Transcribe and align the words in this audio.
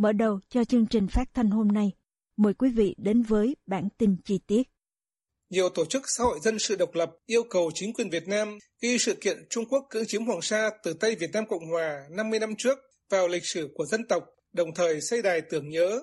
Mở 0.00 0.12
đầu 0.12 0.40
cho 0.48 0.64
chương 0.64 0.86
trình 0.86 1.06
phát 1.08 1.24
thanh 1.34 1.50
hôm 1.50 1.68
nay, 1.68 1.92
mời 2.36 2.54
quý 2.54 2.70
vị 2.70 2.94
đến 2.98 3.22
với 3.22 3.56
bản 3.66 3.88
tin 3.98 4.16
chi 4.24 4.40
tiết. 4.46 4.62
Nhiều 5.50 5.68
tổ 5.68 5.84
chức 5.84 6.02
xã 6.06 6.24
hội 6.24 6.38
dân 6.42 6.58
sự 6.58 6.76
độc 6.76 6.94
lập 6.94 7.10
yêu 7.26 7.42
cầu 7.50 7.70
chính 7.74 7.92
quyền 7.92 8.10
Việt 8.10 8.28
Nam 8.28 8.58
ghi 8.82 8.98
sự 8.98 9.14
kiện 9.14 9.46
Trung 9.50 9.64
Quốc 9.68 9.86
cưỡng 9.90 10.06
chiếm 10.06 10.24
Hoàng 10.24 10.42
Sa 10.42 10.70
từ 10.82 10.92
Tây 10.92 11.16
Việt 11.16 11.30
Nam 11.32 11.44
Cộng 11.48 11.68
Hòa 11.70 12.04
50 12.10 12.40
năm 12.40 12.54
trước 12.58 12.78
vào 13.10 13.28
lịch 13.28 13.44
sử 13.44 13.68
của 13.74 13.86
dân 13.86 14.06
tộc, 14.08 14.24
đồng 14.52 14.74
thời 14.74 15.00
xây 15.00 15.22
đài 15.22 15.40
tưởng 15.40 15.68
nhớ. 15.68 16.00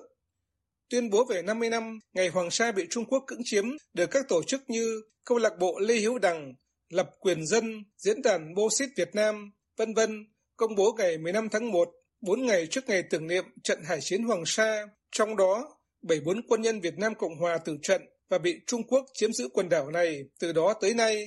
Tuyên 0.90 1.10
bố 1.10 1.24
về 1.24 1.42
50 1.42 1.70
năm 1.70 1.98
ngày 2.12 2.28
Hoàng 2.28 2.50
Sa 2.50 2.72
bị 2.72 2.86
Trung 2.90 3.04
Quốc 3.04 3.24
cưỡng 3.26 3.42
chiếm 3.44 3.64
được 3.94 4.10
các 4.10 4.28
tổ 4.28 4.42
chức 4.42 4.60
như 4.68 5.02
Câu 5.24 5.38
lạc 5.38 5.52
bộ 5.58 5.78
Lê 5.78 5.94
Hiếu 5.94 6.18
Đằng, 6.18 6.54
Lập 6.88 7.10
Quyền 7.20 7.46
Dân, 7.46 7.84
Diễn 7.96 8.22
đàn 8.22 8.54
Bô 8.54 8.68
Xít 8.78 8.88
Việt 8.96 9.14
Nam, 9.14 9.50
vân 9.76 9.94
vân 9.94 10.24
công 10.56 10.74
bố 10.74 10.94
ngày 10.98 11.18
15 11.18 11.48
tháng 11.48 11.70
1 11.70 11.88
4 12.20 12.46
ngày 12.46 12.66
trước 12.66 12.88
ngày 12.88 13.02
tưởng 13.02 13.26
niệm 13.26 13.44
trận 13.64 13.82
hải 13.84 13.98
chiến 14.00 14.22
Hoàng 14.22 14.42
Sa, 14.46 14.86
trong 15.12 15.36
đó 15.36 15.76
74 16.02 16.42
quân 16.48 16.62
nhân 16.62 16.80
Việt 16.80 16.98
Nam 16.98 17.14
Cộng 17.14 17.36
Hòa 17.36 17.58
tử 17.58 17.76
trận 17.82 18.02
và 18.28 18.38
bị 18.38 18.60
Trung 18.66 18.82
Quốc 18.88 19.06
chiếm 19.14 19.32
giữ 19.32 19.48
quần 19.52 19.68
đảo 19.68 19.90
này 19.90 20.24
từ 20.40 20.52
đó 20.52 20.74
tới 20.80 20.94
nay. 20.94 21.26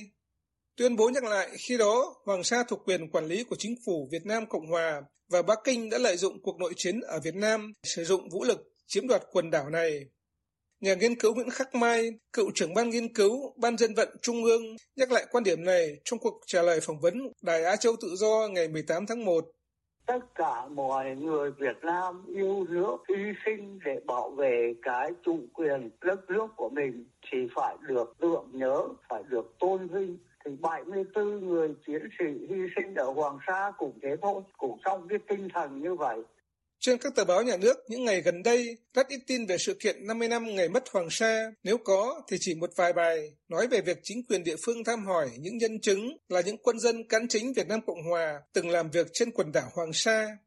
Tuyên 0.76 0.96
bố 0.96 1.08
nhắc 1.08 1.24
lại 1.24 1.48
khi 1.58 1.76
đó 1.76 2.14
Hoàng 2.24 2.44
Sa 2.44 2.64
thuộc 2.68 2.82
quyền 2.84 3.10
quản 3.10 3.26
lý 3.26 3.44
của 3.44 3.56
chính 3.58 3.74
phủ 3.86 4.08
Việt 4.12 4.26
Nam 4.26 4.46
Cộng 4.48 4.66
Hòa 4.66 5.02
và 5.28 5.42
Bắc 5.42 5.58
Kinh 5.64 5.90
đã 5.90 5.98
lợi 5.98 6.16
dụng 6.16 6.42
cuộc 6.42 6.58
nội 6.58 6.72
chiến 6.76 7.00
ở 7.00 7.20
Việt 7.20 7.34
Nam 7.34 7.72
sử 7.82 8.04
dụng 8.04 8.28
vũ 8.28 8.44
lực 8.44 8.58
chiếm 8.86 9.08
đoạt 9.08 9.22
quần 9.32 9.50
đảo 9.50 9.70
này. 9.70 10.00
Nhà 10.80 10.94
nghiên 10.94 11.20
cứu 11.20 11.34
Nguyễn 11.34 11.50
Khắc 11.50 11.74
Mai, 11.74 12.10
cựu 12.32 12.50
trưởng 12.54 12.74
ban 12.74 12.90
nghiên 12.90 13.14
cứu 13.14 13.54
Ban 13.56 13.78
dân 13.78 13.94
vận 13.94 14.08
Trung 14.22 14.44
ương 14.44 14.62
nhắc 14.96 15.12
lại 15.12 15.26
quan 15.30 15.44
điểm 15.44 15.64
này 15.64 15.88
trong 16.04 16.18
cuộc 16.18 16.40
trả 16.46 16.62
lời 16.62 16.80
phỏng 16.80 17.00
vấn 17.00 17.14
Đài 17.42 17.64
Á 17.64 17.76
Châu 17.76 17.96
Tự 18.00 18.08
Do 18.16 18.48
ngày 18.52 18.68
18 18.68 19.06
tháng 19.06 19.24
1 19.24 19.44
tất 20.06 20.34
cả 20.34 20.66
mọi 20.68 21.16
người 21.16 21.50
Việt 21.50 21.84
Nam 21.84 22.22
yêu 22.26 22.66
nước 22.68 22.96
hy 23.08 23.32
sinh 23.44 23.78
để 23.84 24.00
bảo 24.06 24.30
vệ 24.30 24.74
cái 24.82 25.10
chủ 25.24 25.38
quyền 25.52 25.90
đất 26.00 26.30
nước 26.30 26.46
của 26.56 26.68
mình 26.68 27.04
thì 27.30 27.38
phải 27.54 27.76
được 27.88 28.14
tưởng 28.18 28.48
nhớ, 28.52 28.82
phải 29.08 29.22
được 29.28 29.58
tôn 29.58 29.86
vinh 29.86 30.18
thì 30.44 30.50
74 30.60 31.48
người 31.48 31.74
chiến 31.86 32.08
sĩ 32.18 32.24
hy 32.48 32.62
sinh 32.76 32.94
ở 32.94 33.12
Hoàng 33.12 33.38
Sa 33.46 33.72
cũng 33.78 33.98
thế 34.02 34.16
thôi, 34.22 34.42
cũng 34.56 34.78
trong 34.84 35.08
cái 35.08 35.18
tinh 35.28 35.48
thần 35.54 35.82
như 35.82 35.94
vậy. 35.94 36.22
Trên 36.82 36.98
các 36.98 37.14
tờ 37.14 37.24
báo 37.24 37.42
nhà 37.42 37.56
nước 37.56 37.76
những 37.88 38.04
ngày 38.04 38.20
gần 38.20 38.42
đây, 38.42 38.76
rất 38.94 39.08
ít 39.08 39.20
tin 39.26 39.46
về 39.46 39.58
sự 39.58 39.74
kiện 39.74 40.06
50 40.06 40.28
năm 40.28 40.54
ngày 40.54 40.68
mất 40.68 40.84
Hoàng 40.92 41.10
Sa. 41.10 41.52
Nếu 41.62 41.78
có 41.78 42.22
thì 42.28 42.36
chỉ 42.40 42.54
một 42.54 42.70
vài 42.76 42.92
bài 42.92 43.32
nói 43.48 43.66
về 43.66 43.80
việc 43.80 43.98
chính 44.02 44.22
quyền 44.28 44.44
địa 44.44 44.56
phương 44.66 44.84
tham 44.84 45.06
hỏi 45.06 45.30
những 45.38 45.58
nhân 45.58 45.80
chứng 45.80 46.16
là 46.28 46.40
những 46.40 46.56
quân 46.62 46.80
dân 46.80 47.08
cán 47.08 47.28
chính 47.28 47.52
Việt 47.52 47.68
Nam 47.68 47.80
Cộng 47.86 48.02
Hòa 48.10 48.40
từng 48.52 48.70
làm 48.70 48.90
việc 48.90 49.06
trên 49.12 49.30
quần 49.30 49.52
đảo 49.52 49.70
Hoàng 49.74 49.92
Sa. 49.92 50.38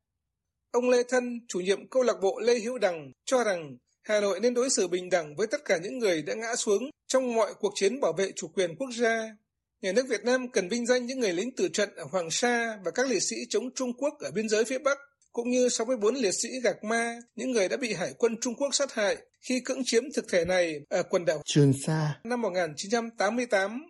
Ông 0.71 0.89
Lê 0.89 1.03
Thân, 1.03 1.39
chủ 1.47 1.59
nhiệm 1.59 1.89
câu 1.89 2.03
lạc 2.03 2.15
bộ 2.21 2.39
Lê 2.39 2.59
Hữu 2.59 2.77
Đằng, 2.77 3.11
cho 3.25 3.43
rằng 3.43 3.77
Hà 4.03 4.19
Nội 4.19 4.39
nên 4.39 4.53
đối 4.53 4.69
xử 4.69 4.87
bình 4.87 5.09
đẳng 5.09 5.35
với 5.35 5.47
tất 5.47 5.65
cả 5.65 5.77
những 5.77 5.99
người 5.99 6.21
đã 6.21 6.33
ngã 6.33 6.55
xuống 6.55 6.89
trong 7.07 7.35
mọi 7.35 7.53
cuộc 7.59 7.71
chiến 7.75 7.99
bảo 7.99 8.13
vệ 8.13 8.31
chủ 8.35 8.47
quyền 8.47 8.75
quốc 8.75 8.89
gia. 8.97 9.35
Nhà 9.81 9.91
nước 9.91 10.07
Việt 10.09 10.23
Nam 10.23 10.51
cần 10.51 10.69
vinh 10.69 10.85
danh 10.85 11.05
những 11.05 11.19
người 11.19 11.33
lính 11.33 11.55
tử 11.55 11.67
trận 11.67 11.95
ở 11.95 12.03
Hoàng 12.11 12.31
Sa 12.31 12.79
và 12.85 12.91
các 12.91 13.09
liệt 13.09 13.19
sĩ 13.19 13.35
chống 13.49 13.73
Trung 13.75 13.93
Quốc 13.97 14.13
ở 14.19 14.31
biên 14.31 14.49
giới 14.49 14.65
phía 14.65 14.77
Bắc 14.77 14.97
cũng 15.35 15.49
như 15.49 15.69
64 15.69 16.15
liệt 16.15 16.31
sĩ 16.31 16.49
Gạc 16.63 16.83
Ma, 16.83 17.19
những 17.35 17.51
người 17.51 17.69
đã 17.69 17.77
bị 17.77 17.93
Hải 17.93 18.13
quân 18.17 18.35
Trung 18.41 18.55
Quốc 18.55 18.75
sát 18.75 18.93
hại 18.93 19.17
khi 19.41 19.59
cưỡng 19.59 19.81
chiếm 19.85 20.03
thực 20.15 20.25
thể 20.31 20.45
này 20.45 20.79
ở 20.89 21.03
quần 21.03 21.25
đảo 21.25 21.41
Trường 21.45 21.73
Sa 21.85 22.19
năm 22.23 22.41
1988. 22.41 23.85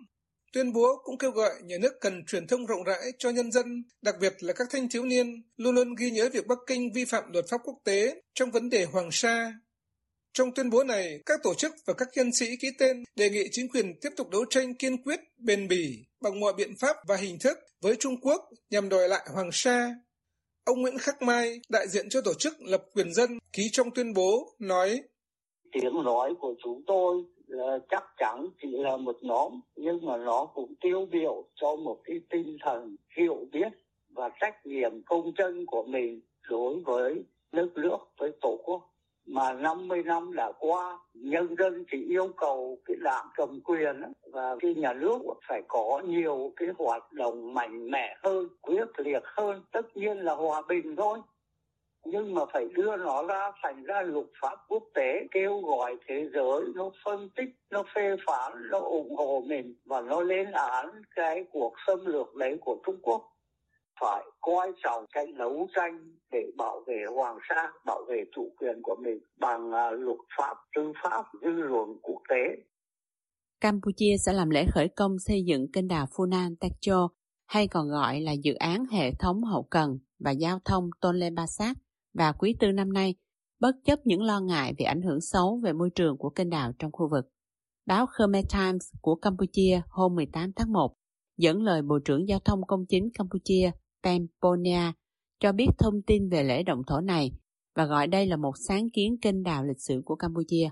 Tuyên 0.53 0.73
bố 0.73 1.01
cũng 1.03 1.17
kêu 1.17 1.31
gọi 1.31 1.51
nhà 1.63 1.77
nước 1.81 1.93
cần 2.01 2.25
truyền 2.25 2.47
thông 2.47 2.65
rộng 2.65 2.83
rãi 2.83 3.01
cho 3.19 3.29
nhân 3.29 3.51
dân, 3.51 3.83
đặc 4.01 4.15
biệt 4.21 4.33
là 4.39 4.53
các 4.53 4.67
thanh 4.71 4.89
thiếu 4.89 5.05
niên, 5.05 5.43
luôn 5.57 5.75
luôn 5.75 5.95
ghi 5.95 6.11
nhớ 6.11 6.29
việc 6.33 6.47
Bắc 6.47 6.57
Kinh 6.67 6.93
vi 6.93 7.05
phạm 7.05 7.23
luật 7.33 7.45
pháp 7.49 7.61
quốc 7.63 7.77
tế 7.83 8.21
trong 8.33 8.51
vấn 8.51 8.69
đề 8.69 8.85
Hoàng 8.85 9.09
Sa. 9.11 9.53
Trong 10.33 10.53
tuyên 10.53 10.69
bố 10.69 10.83
này, 10.83 11.19
các 11.25 11.39
tổ 11.43 11.53
chức 11.53 11.71
và 11.85 11.93
các 11.93 12.07
nhân 12.15 12.33
sĩ 12.33 12.57
ký 12.61 12.67
tên 12.79 13.03
đề 13.15 13.29
nghị 13.29 13.47
chính 13.51 13.69
quyền 13.69 13.99
tiếp 14.01 14.09
tục 14.17 14.29
đấu 14.29 14.45
tranh 14.49 14.75
kiên 14.75 15.03
quyết, 15.03 15.19
bền 15.37 15.67
bỉ 15.67 16.05
bằng 16.21 16.39
mọi 16.39 16.53
biện 16.53 16.73
pháp 16.79 16.95
và 17.07 17.15
hình 17.15 17.39
thức 17.39 17.57
với 17.81 17.95
Trung 17.99 18.21
Quốc 18.21 18.41
nhằm 18.69 18.89
đòi 18.89 19.09
lại 19.09 19.27
Hoàng 19.33 19.49
Sa 19.51 19.95
Ông 20.65 20.81
Nguyễn 20.81 20.97
Khắc 20.97 21.21
Mai, 21.21 21.59
đại 21.69 21.87
diện 21.87 22.09
cho 22.09 22.21
tổ 22.21 22.33
chức 22.33 22.53
Lập 22.59 22.83
Quyền 22.95 23.13
Dân, 23.13 23.29
ký 23.53 23.63
trong 23.71 23.87
tuyên 23.95 24.13
bố, 24.13 24.47
nói. 24.59 25.01
Tiếng 25.71 26.03
nói 26.03 26.33
của 26.39 26.55
chúng 26.63 26.83
tôi 26.87 27.23
là 27.47 27.79
chắc 27.89 28.03
chắn 28.17 28.47
chỉ 28.61 28.67
là 28.71 28.97
một 28.97 29.17
nhóm, 29.21 29.59
nhưng 29.75 30.05
mà 30.05 30.17
nó 30.17 30.45
cũng 30.53 30.73
tiêu 30.81 31.07
biểu 31.11 31.43
cho 31.55 31.75
một 31.75 31.97
cái 32.03 32.17
tinh 32.29 32.57
thần 32.65 32.95
hiểu 33.17 33.47
biết 33.51 33.67
và 34.09 34.29
trách 34.41 34.65
nhiệm 34.65 34.91
công 35.05 35.33
chân 35.37 35.65
của 35.65 35.83
mình 35.83 36.21
đối 36.49 36.79
với 36.85 37.23
nước 37.51 37.71
nước, 37.75 37.97
với 38.17 38.31
Tổ 38.41 38.59
quốc 38.65 38.81
mà 39.25 39.53
50 39.53 40.03
năm 40.03 40.35
đã 40.35 40.51
qua, 40.59 40.99
nhân 41.13 41.55
dân 41.59 41.85
chỉ 41.91 42.05
yêu 42.09 42.27
cầu 42.37 42.77
cái 42.85 42.97
đảng 43.01 43.25
cầm 43.35 43.61
quyền 43.61 44.01
và 44.31 44.55
cái 44.59 44.73
nhà 44.73 44.93
nước 44.93 45.17
phải 45.47 45.61
có 45.67 46.01
nhiều 46.05 46.51
cái 46.55 46.67
hoạt 46.77 47.11
động 47.13 47.53
mạnh 47.53 47.91
mẽ 47.91 48.15
hơn, 48.23 48.47
quyết 48.61 48.85
liệt 48.97 49.23
hơn, 49.23 49.63
tất 49.71 49.97
nhiên 49.97 50.17
là 50.17 50.35
hòa 50.35 50.61
bình 50.67 50.95
thôi. 50.95 51.19
Nhưng 52.05 52.33
mà 52.33 52.41
phải 52.53 52.67
đưa 52.73 52.95
nó 52.97 53.23
ra, 53.23 53.51
thành 53.63 53.83
ra 53.83 54.01
luật 54.01 54.25
pháp 54.41 54.55
quốc 54.67 54.83
tế 54.93 55.27
kêu 55.31 55.61
gọi 55.61 55.97
thế 56.07 56.29
giới 56.33 56.61
nó 56.75 56.91
phân 57.05 57.29
tích, 57.35 57.49
nó 57.69 57.83
phê 57.95 58.15
phán, 58.27 58.51
nó 58.71 58.79
ủng 58.79 59.15
hộ 59.15 59.43
mình, 59.47 59.75
và 59.85 60.01
nó 60.01 60.21
lên 60.21 60.51
án 60.51 61.01
cái 61.15 61.45
cuộc 61.51 61.73
xâm 61.87 62.05
lược 62.05 62.35
đấy 62.35 62.57
của 62.61 62.77
trung 62.85 62.97
quốc 63.01 63.34
phải 64.01 64.23
coi 64.41 64.73
trọng 64.83 65.05
cái 65.13 65.25
đấu 65.37 65.67
tranh 65.75 66.15
để 66.31 66.39
bảo 66.57 66.83
vệ 66.87 67.03
Hoàng 67.15 67.37
Sa, 67.49 67.71
bảo 67.85 68.01
vệ 68.09 68.23
chủ 68.35 68.49
quyền 68.59 68.81
của 68.83 68.95
mình 69.03 69.19
bằng 69.39 69.71
à, 69.71 69.91
luật 69.91 70.17
pháp, 70.37 70.55
tư 70.75 70.91
pháp, 71.03 71.25
dư 71.41 71.49
luận 71.49 71.97
quốc 72.01 72.21
tế. 72.29 72.63
Campuchia 73.61 74.15
sẽ 74.25 74.33
làm 74.33 74.49
lễ 74.49 74.65
khởi 74.73 74.87
công 74.95 75.19
xây 75.19 75.43
dựng 75.45 75.71
kênh 75.71 75.87
đào 75.87 76.05
Funan 76.05 76.55
Techo, 76.59 77.09
hay 77.45 77.67
còn 77.67 77.89
gọi 77.89 78.21
là 78.21 78.31
dự 78.31 78.53
án 78.53 78.85
hệ 78.85 79.11
thống 79.19 79.43
hậu 79.43 79.63
cần 79.63 79.99
và 80.19 80.31
giao 80.31 80.59
thông 80.65 80.89
Tonle 81.01 81.29
Basat 81.29 81.77
và 82.13 82.31
quý 82.31 82.55
tư 82.59 82.71
năm 82.71 82.93
nay, 82.93 83.15
bất 83.59 83.75
chấp 83.85 83.99
những 84.05 84.21
lo 84.21 84.39
ngại 84.39 84.73
về 84.77 84.85
ảnh 84.85 85.01
hưởng 85.01 85.21
xấu 85.21 85.59
về 85.63 85.73
môi 85.73 85.89
trường 85.89 86.17
của 86.17 86.29
kênh 86.29 86.49
đào 86.49 86.71
trong 86.79 86.91
khu 86.91 87.09
vực. 87.11 87.25
Báo 87.85 88.05
Khmer 88.05 88.45
Times 88.53 88.93
của 89.01 89.15
Campuchia 89.15 89.81
hôm 89.89 90.15
18 90.15 90.51
tháng 90.55 90.73
1 90.73 90.95
dẫn 91.37 91.63
lời 91.63 91.81
Bộ 91.81 91.99
trưởng 92.05 92.27
Giao 92.27 92.39
thông 92.39 92.61
Công 92.67 92.85
chính 92.85 93.09
Campuchia 93.13 93.71
Pamponia 94.05 94.91
cho 95.39 95.51
biết 95.51 95.67
thông 95.77 96.01
tin 96.01 96.29
về 96.29 96.43
lễ 96.43 96.63
động 96.63 96.81
thổ 96.87 97.01
này 97.01 97.31
và 97.75 97.85
gọi 97.85 98.07
đây 98.07 98.25
là 98.25 98.37
một 98.37 98.53
sáng 98.67 98.89
kiến 98.89 99.17
kênh 99.21 99.43
đào 99.43 99.63
lịch 99.63 99.81
sử 99.81 100.01
của 100.05 100.15
Campuchia. 100.15 100.69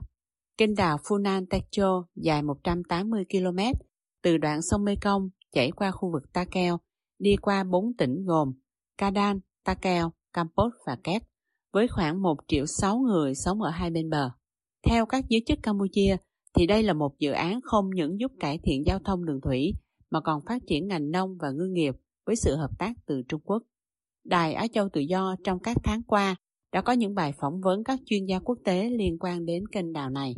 Kênh 0.57 0.75
đào 0.75 0.97
Funan 0.97 1.45
Techo 1.49 2.05
dài 2.15 2.43
180 2.43 3.25
km 3.31 3.59
từ 4.23 4.37
đoạn 4.37 4.61
sông 4.61 4.83
Mekong 4.83 5.29
chảy 5.51 5.71
qua 5.71 5.91
khu 5.91 6.11
vực 6.11 6.33
Ta 6.33 6.45
Keo, 6.51 6.79
đi 7.19 7.35
qua 7.35 7.63
bốn 7.63 7.93
tỉnh 7.97 8.25
gồm 8.25 8.53
Kadan, 8.97 9.39
Ta 9.63 9.73
Keo, 9.73 10.11
Kampot 10.33 10.71
và 10.85 10.97
Kép, 11.03 11.21
với 11.73 11.87
khoảng 11.87 12.21
1 12.21 12.35
triệu 12.47 12.65
6 12.65 12.99
người 12.99 13.35
sống 13.35 13.61
ở 13.61 13.69
hai 13.69 13.89
bên 13.89 14.09
bờ. 14.09 14.29
Theo 14.87 15.05
các 15.05 15.25
giới 15.29 15.43
chức 15.45 15.59
Campuchia, 15.63 16.17
thì 16.53 16.67
đây 16.67 16.83
là 16.83 16.93
một 16.93 17.19
dự 17.19 17.31
án 17.31 17.59
không 17.63 17.89
những 17.95 18.19
giúp 18.19 18.31
cải 18.39 18.59
thiện 18.63 18.83
giao 18.85 18.99
thông 18.99 19.25
đường 19.25 19.41
thủy 19.41 19.73
mà 20.11 20.21
còn 20.21 20.41
phát 20.45 20.61
triển 20.67 20.87
ngành 20.87 21.11
nông 21.11 21.37
và 21.41 21.51
ngư 21.51 21.67
nghiệp 21.67 21.95
với 22.25 22.35
sự 22.35 22.55
hợp 22.55 22.69
tác 22.79 22.93
từ 23.05 23.21
Trung 23.27 23.41
Quốc. 23.43 23.63
Đài 24.25 24.53
Á 24.53 24.67
Châu 24.73 24.89
Tự 24.89 25.01
Do 25.01 25.35
trong 25.43 25.59
các 25.59 25.77
tháng 25.83 26.03
qua 26.03 26.35
đã 26.71 26.81
có 26.81 26.93
những 26.93 27.15
bài 27.15 27.33
phỏng 27.41 27.61
vấn 27.61 27.83
các 27.83 27.99
chuyên 28.05 28.25
gia 28.25 28.39
quốc 28.39 28.57
tế 28.65 28.89
liên 28.89 29.17
quan 29.19 29.45
đến 29.45 29.67
kênh 29.67 29.93
đào 29.93 30.09
này. 30.09 30.35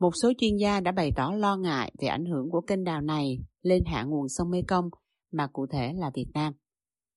Một 0.00 0.10
số 0.22 0.32
chuyên 0.38 0.56
gia 0.56 0.80
đã 0.80 0.92
bày 0.92 1.12
tỏ 1.16 1.32
lo 1.36 1.56
ngại 1.56 1.92
về 2.00 2.08
ảnh 2.08 2.24
hưởng 2.24 2.50
của 2.50 2.60
kênh 2.60 2.84
đào 2.84 3.00
này 3.00 3.38
lên 3.62 3.82
hạ 3.86 4.04
nguồn 4.04 4.28
sông 4.28 4.50
Mekong, 4.50 4.88
mà 5.32 5.46
cụ 5.46 5.66
thể 5.66 5.92
là 5.96 6.10
Việt 6.14 6.26
Nam. 6.34 6.52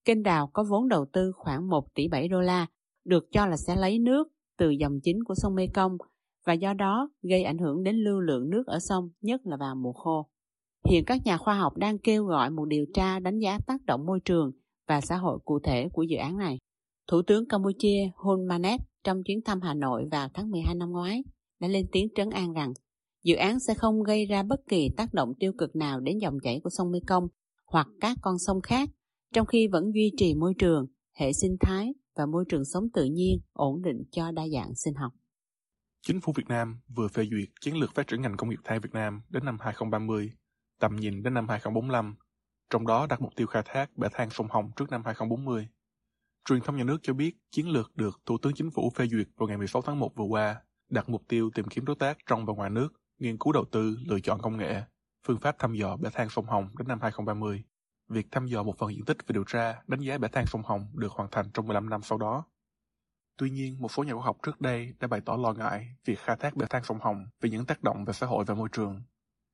Kênh 0.06 0.24
đào 0.24 0.50
có 0.54 0.64
vốn 0.70 0.88
đầu 0.88 1.06
tư 1.14 1.32
khoảng 1.36 1.70
1 1.70 1.94
tỷ 1.94 2.08
7 2.08 2.28
đô 2.28 2.42
la, 2.42 2.68
được 3.06 3.24
cho 3.32 3.46
là 3.46 3.58
sẽ 3.58 3.76
lấy 3.76 4.00
nước 4.00 4.28
từ 4.58 4.70
dòng 4.70 5.00
chính 5.04 5.24
của 5.24 5.34
sông 5.38 5.56
Mekong 5.56 5.98
và 6.46 6.54
do 6.54 6.74
đó 6.74 7.10
gây 7.22 7.44
ảnh 7.44 7.58
hưởng 7.58 7.84
đến 7.84 7.96
lưu 7.96 8.20
lượng 8.20 8.50
nước 8.50 8.64
ở 8.68 8.80
sông, 8.80 9.10
nhất 9.22 9.42
là 9.46 9.58
vào 9.58 9.76
mùa 9.76 9.94
khô. 9.94 10.30
Hiện 10.90 11.06
các 11.06 11.26
nhà 11.26 11.38
khoa 11.38 11.56
học 11.56 11.78
đang 11.78 11.98
kêu 11.98 12.26
gọi 12.26 12.50
một 12.50 12.66
điều 12.66 12.86
tra 12.94 13.20
đánh 13.20 13.40
giá 13.40 13.60
tác 13.68 13.86
động 13.86 14.06
môi 14.06 14.20
trường 14.26 14.52
và 14.88 15.02
xã 15.02 15.18
hội 15.18 15.40
cụ 15.46 15.60
thể 15.64 15.90
của 15.94 16.04
dự 16.04 16.18
án 16.18 16.38
này. 16.38 16.58
Thủ 17.12 17.22
tướng 17.28 17.48
Campuchia 17.48 18.12
Hun 18.16 18.48
Manet 18.48 18.80
trong 19.04 19.24
chuyến 19.24 19.42
thăm 19.46 19.62
Hà 19.62 19.74
Nội 19.74 20.06
vào 20.12 20.30
tháng 20.34 20.52
12 20.52 20.76
năm 20.76 20.92
ngoái 20.92 21.24
đã 21.60 21.68
lên 21.68 21.86
tiếng 21.92 22.08
trấn 22.16 22.30
an 22.30 22.54
rằng 22.54 22.74
dự 23.24 23.36
án 23.36 23.60
sẽ 23.60 23.74
không 23.74 24.04
gây 24.04 24.26
ra 24.26 24.44
bất 24.44 24.60
kỳ 24.70 24.90
tác 24.98 25.14
động 25.14 25.34
tiêu 25.40 25.54
cực 25.58 25.76
nào 25.76 26.00
đến 26.00 26.18
dòng 26.18 26.38
chảy 26.44 26.60
của 26.64 26.70
sông 26.70 26.92
Mekong 26.92 27.28
hoặc 27.66 27.88
các 28.02 28.18
con 28.22 28.40
sông 28.40 28.62
khác, 28.62 28.90
trong 29.34 29.48
khi 29.48 29.68
vẫn 29.68 29.92
duy 29.94 30.12
trì 30.18 30.36
môi 30.36 30.54
trường, 30.58 30.86
hệ 31.20 31.34
sinh 31.34 31.58
thái 31.60 31.94
và 32.18 32.26
môi 32.26 32.46
trường 32.50 32.66
sống 32.66 32.84
tự 32.94 33.06
nhiên 33.06 33.40
ổn 33.54 33.82
định 33.82 34.04
cho 34.12 34.32
đa 34.32 34.48
dạng 34.48 34.76
sinh 34.76 34.94
học. 34.94 35.12
Chính 36.02 36.22
phủ 36.22 36.34
Việt 36.36 36.48
Nam 36.48 36.80
vừa 36.96 37.08
phê 37.08 37.24
duyệt 37.32 37.50
chiến 37.62 37.78
lược 37.78 37.96
phát 37.96 38.08
triển 38.08 38.22
ngành 38.22 38.38
công 38.38 38.50
nghiệp 38.50 38.60
than 38.64 38.82
Việt 38.82 38.94
Nam 38.94 39.22
đến 39.30 39.46
năm 39.46 39.58
2030, 39.60 40.32
tầm 40.80 40.96
nhìn 40.96 41.24
đến 41.24 41.34
năm 41.34 41.50
2045, 41.50 42.16
trong 42.70 42.88
đó 42.88 43.08
đặt 43.10 43.22
mục 43.22 43.36
tiêu 43.36 43.48
khai 43.48 43.64
thác 43.66 43.98
bể 43.98 44.08
than 44.12 44.30
sông 44.30 44.48
Hồng 44.50 44.72
trước 44.76 44.92
năm 44.92 45.02
2040. 45.06 45.68
Truyền 46.46 46.62
thông 46.62 46.78
nhà 46.78 46.84
nước 46.84 46.98
cho 47.04 47.14
biết 47.14 47.38
chiến 47.52 47.70
lược 47.70 47.96
được 47.96 48.22
Thủ 48.26 48.38
tướng 48.42 48.54
Chính 48.54 48.72
phủ 48.72 48.92
phê 48.96 49.08
duyệt 49.08 49.28
vào 49.38 49.48
ngày 49.48 49.58
16 49.58 49.82
tháng 49.82 50.00
1 50.00 50.16
vừa 50.16 50.26
qua, 50.26 50.62
đặt 50.90 51.10
mục 51.10 51.24
tiêu 51.28 51.50
tìm 51.56 51.68
kiếm 51.68 51.86
đối 51.86 51.96
tác 51.96 52.18
trong 52.26 52.46
và 52.46 52.54
ngoài 52.54 52.70
nước, 52.70 52.90
nghiên 53.20 53.38
cứu 53.38 53.54
đầu 53.54 53.66
tư, 53.72 53.98
lựa 54.08 54.20
chọn 54.20 54.42
công 54.42 54.58
nghệ, 54.58 54.82
phương 55.28 55.40
pháp 55.40 55.60
thăm 55.60 55.74
dò 55.74 55.98
bể 55.98 56.10
than 56.14 56.30
sông 56.30 56.46
Hồng 56.46 56.70
đến 56.78 56.88
năm 56.88 57.00
2030. 57.02 57.64
Việc 58.10 58.28
thăm 58.32 58.46
dò 58.46 58.64
một 58.64 58.78
phần 58.78 58.90
diện 58.92 59.06
tích 59.06 59.18
và 59.28 59.34
điều 59.34 59.44
tra, 59.44 59.82
đánh 59.88 60.00
giá 60.00 60.18
bể 60.18 60.28
than 60.28 60.46
sông 60.46 60.64
Hồng 60.64 60.88
được 60.94 61.12
hoàn 61.12 61.30
thành 61.32 61.50
trong 61.54 61.68
15 61.68 61.90
năm 61.90 62.02
sau 62.04 62.18
đó. 62.18 62.46
Tuy 63.38 63.50
nhiên, 63.50 63.82
một 63.82 63.92
số 63.92 64.04
nhà 64.04 64.14
khoa 64.14 64.24
học 64.24 64.38
trước 64.44 64.62
đây 64.62 64.94
đã 65.00 65.08
bày 65.08 65.22
tỏ 65.22 65.36
lo 65.36 65.54
ngại 65.54 65.96
việc 66.06 66.20
khai 66.20 66.36
thác 66.40 66.56
bể 66.56 66.66
than 66.70 66.84
sông 66.84 67.00
Hồng 67.00 67.26
vì 67.42 67.50
những 67.50 67.66
tác 67.66 67.84
động 67.84 68.06
về 68.06 68.14
xã 68.14 68.28
hội 68.28 68.46
và 68.46 68.56
môi 68.56 68.70
trường. 68.72 69.02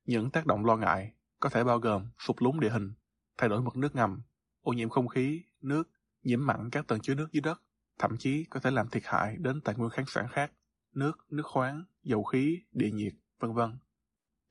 Những 0.04 0.30
tác 0.30 0.46
động 0.46 0.64
lo 0.64 0.76
ngại 0.76 1.12
có 1.40 1.48
thể 1.48 1.64
bao 1.64 1.78
gồm 1.78 2.06
sụt 2.18 2.42
lún 2.42 2.60
địa 2.60 2.70
hình, 2.70 2.92
thay 3.38 3.48
đổi 3.48 3.62
mực 3.62 3.76
nước 3.76 3.94
ngầm, 3.94 4.22
ô 4.60 4.72
nhiễm 4.72 4.88
không 4.88 5.08
khí, 5.08 5.44
nước, 5.60 5.90
nhiễm 6.22 6.46
mặn 6.46 6.70
các 6.70 6.86
tầng 6.86 7.00
chứa 7.00 7.14
nước 7.14 7.32
dưới 7.32 7.40
đất, 7.40 7.62
thậm 7.98 8.16
chí 8.18 8.44
có 8.44 8.60
thể 8.60 8.70
làm 8.70 8.88
thiệt 8.88 9.02
hại 9.06 9.36
đến 9.38 9.60
tài 9.60 9.74
nguyên 9.74 9.90
khoáng 9.90 10.06
sản 10.06 10.26
khác, 10.30 10.52
nước, 10.94 11.26
nước 11.30 11.46
khoáng, 11.46 11.84
dầu 12.02 12.24
khí, 12.24 12.58
địa 12.72 12.90
nhiệt, 12.90 13.12
vân 13.40 13.54
vân. 13.54 13.76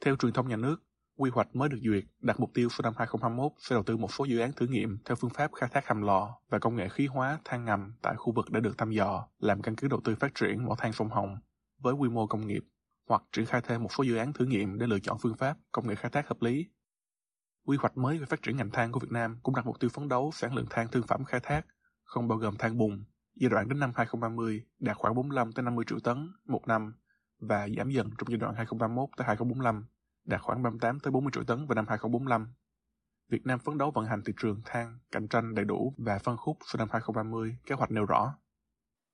Theo 0.06 0.16
truyền 0.16 0.34
thông 0.34 0.48
nhà 0.48 0.58
nước, 0.58 0.84
quy 1.18 1.30
hoạch 1.30 1.56
mới 1.56 1.70
được 1.70 1.80
duyệt 1.84 2.04
đặt 2.20 2.40
mục 2.40 2.52
tiêu 2.54 2.70
sau 2.70 2.82
năm 2.84 2.94
2021 2.98 3.52
sẽ 3.60 3.76
đầu 3.76 3.84
tư 3.84 3.98
một 3.98 4.14
số 4.14 4.26
dự 4.26 4.40
án 4.40 4.54
thử 4.54 4.68
nghiệm 4.68 4.98
theo 5.06 5.16
phương 5.16 5.30
pháp 5.30 5.52
khai 5.54 5.70
thác 5.74 5.88
hầm 5.88 6.02
lò 6.02 6.38
và 6.50 6.60
công 6.60 6.76
nghệ 6.76 6.90
khí 6.90 7.08
hóa 7.08 7.40
than 7.46 7.66
ngầm 7.66 7.94
tại 8.02 8.16
khu 8.16 8.34
vực 8.34 8.52
đã 8.52 8.60
được 8.60 8.78
thăm 8.78 8.92
dò, 8.92 9.28
làm 9.40 9.62
căn 9.62 9.76
cứ 9.76 9.88
đầu 9.88 10.02
tư 10.04 10.16
phát 10.16 10.36
triển 10.36 10.66
mỏ 10.66 10.76
than 10.78 10.94
sông 10.94 11.10
Hồng 11.10 11.38
với 11.80 11.94
quy 11.94 12.10
mô 12.10 12.28
công 12.28 12.48
nghiệp 12.48 12.64
hoặc 13.08 13.24
triển 13.32 13.46
khai 13.46 13.62
thêm 13.62 13.84
một 13.84 13.94
số 13.94 14.04
dự 14.04 14.16
án 14.16 14.34
thử 14.34 14.46
nghiệm 14.46 14.80
để 14.80 14.88
lựa 14.88 15.00
chọn 15.00 15.18
phương 15.22 15.36
pháp, 15.36 15.58
công 15.72 15.88
nghệ 15.88 15.96
khai 15.96 16.12
thác 16.12 16.28
hợp 16.28 16.42
lý 16.42 16.68
Quy 17.66 17.78
hoạch 17.78 17.98
mới 17.98 18.18
về 18.18 18.26
phát 18.26 18.42
triển 18.42 18.58
ngành 18.58 18.72
than 18.72 18.92
của 18.92 19.00
Việt 19.00 19.12
Nam 19.12 19.40
cũng 19.44 19.56
đặt 19.56 19.66
mục 19.66 19.80
tiêu 19.80 19.90
phấn 19.94 20.08
đấu 20.08 20.32
sản 20.34 20.56
lượng 20.56 20.66
than 20.70 20.88
thương 20.88 21.08
phẩm 21.08 21.24
khai 21.24 21.40
thác, 21.44 21.66
không 22.04 22.28
bao 22.28 22.38
gồm 22.38 22.58
than 22.58 22.78
bùn, 22.78 23.04
giai 23.36 23.50
đoạn 23.50 23.70
đến 23.70 23.80
năm 23.80 23.92
2030 23.96 24.66
đạt 24.80 24.98
khoảng 24.98 25.16
45 25.16 25.52
tới 25.52 25.64
50 25.64 25.86
triệu 25.88 26.00
tấn 26.00 26.32
một 26.46 26.62
năm 26.68 26.94
và 27.40 27.68
giảm 27.78 27.90
dần 27.90 28.10
trong 28.18 28.30
giai 28.30 28.38
đoạn 28.38 28.56
2031 28.56 29.10
tới 29.18 29.28
2045 29.28 29.86
đạt 30.26 30.42
khoảng 30.42 30.64
38 30.64 31.00
tới 31.00 31.12
40 31.12 31.32
triệu 31.34 31.44
tấn 31.44 31.66
vào 31.68 31.76
năm 31.76 31.86
2045. 31.88 32.54
Việt 33.30 33.46
Nam 33.46 33.60
phấn 33.60 33.78
đấu 33.78 33.92
vận 33.92 34.06
hành 34.06 34.22
thị 34.26 34.34
trường 34.38 34.62
than 34.66 35.00
cạnh 35.12 35.28
tranh 35.28 35.56
đầy 35.56 35.66
đủ 35.66 35.94
và 35.98 36.20
phân 36.20 36.38
khúc 36.38 36.58
sau 36.66 36.78
năm 36.78 36.88
2030, 36.92 37.58
kế 37.66 37.76
hoạch 37.76 37.92
nêu 37.92 38.06
rõ. 38.06 38.38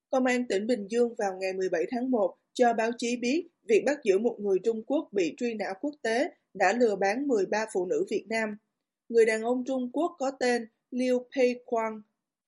Công 0.10 0.26
an 0.26 0.46
tỉnh 0.48 0.68
Bình 0.68 0.88
Dương 0.88 1.16
vào 1.18 1.38
ngày 1.40 1.54
17 1.54 1.86
tháng 1.92 2.12
1 2.12 2.36
cho 2.54 2.74
báo 2.74 2.92
chí 2.98 3.18
biết 3.18 3.48
việc 3.68 3.84
bắt 3.86 4.00
giữ 4.04 4.20
một 4.20 4.36
người 4.40 4.60
Trung 4.64 4.84
Quốc 4.84 5.10
bị 5.12 5.34
truy 5.38 5.54
nã 5.54 5.74
quốc 5.82 5.96
tế 6.02 6.30
đã 6.54 6.74
lừa 6.74 6.96
bán 6.96 7.28
13 7.28 7.66
phụ 7.74 7.86
nữ 7.86 8.06
Việt 8.10 8.26
Nam. 8.30 8.58
Người 9.10 9.26
đàn 9.26 9.42
ông 9.42 9.64
Trung 9.68 9.90
Quốc 9.94 10.16
có 10.20 10.32
tên 10.40 10.68
Liu 10.92 11.26
Pei 11.36 11.56
Quang, 11.66 12.02